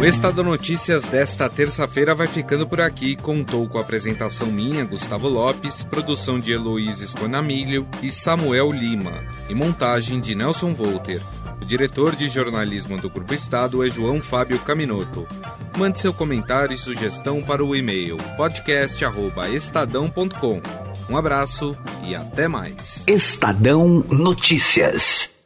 O 0.00 0.04
Estadão 0.06 0.42
Notícias 0.42 1.04
desta 1.04 1.48
terça-feira 1.50 2.14
vai 2.14 2.26
ficando 2.26 2.66
por 2.66 2.80
aqui. 2.80 3.14
Contou 3.14 3.68
com 3.68 3.76
a 3.76 3.82
apresentação 3.82 4.46
minha, 4.46 4.82
Gustavo 4.82 5.28
Lopes, 5.28 5.84
produção 5.84 6.40
de 6.40 6.52
Heloísa 6.52 7.04
Esconamilho 7.04 7.86
e 8.02 8.10
Samuel 8.10 8.72
Lima, 8.72 9.22
e 9.46 9.54
montagem 9.54 10.18
de 10.18 10.34
Nelson 10.34 10.72
Volter. 10.72 11.20
O 11.60 11.66
diretor 11.66 12.16
de 12.16 12.28
jornalismo 12.28 12.96
do 12.96 13.10
Grupo 13.10 13.34
Estado 13.34 13.86
é 13.86 13.90
João 13.90 14.22
Fábio 14.22 14.58
Caminoto. 14.60 15.28
Mande 15.76 16.00
seu 16.00 16.14
comentário 16.14 16.74
e 16.74 16.78
sugestão 16.78 17.42
para 17.42 17.62
o 17.62 17.76
e-mail 17.76 18.16
podcast@estadão.com. 18.38 20.62
Um 21.10 21.16
abraço 21.18 21.76
e 22.02 22.14
até 22.14 22.48
mais. 22.48 23.04
Estadão 23.06 24.02
Notícias. 24.08 25.39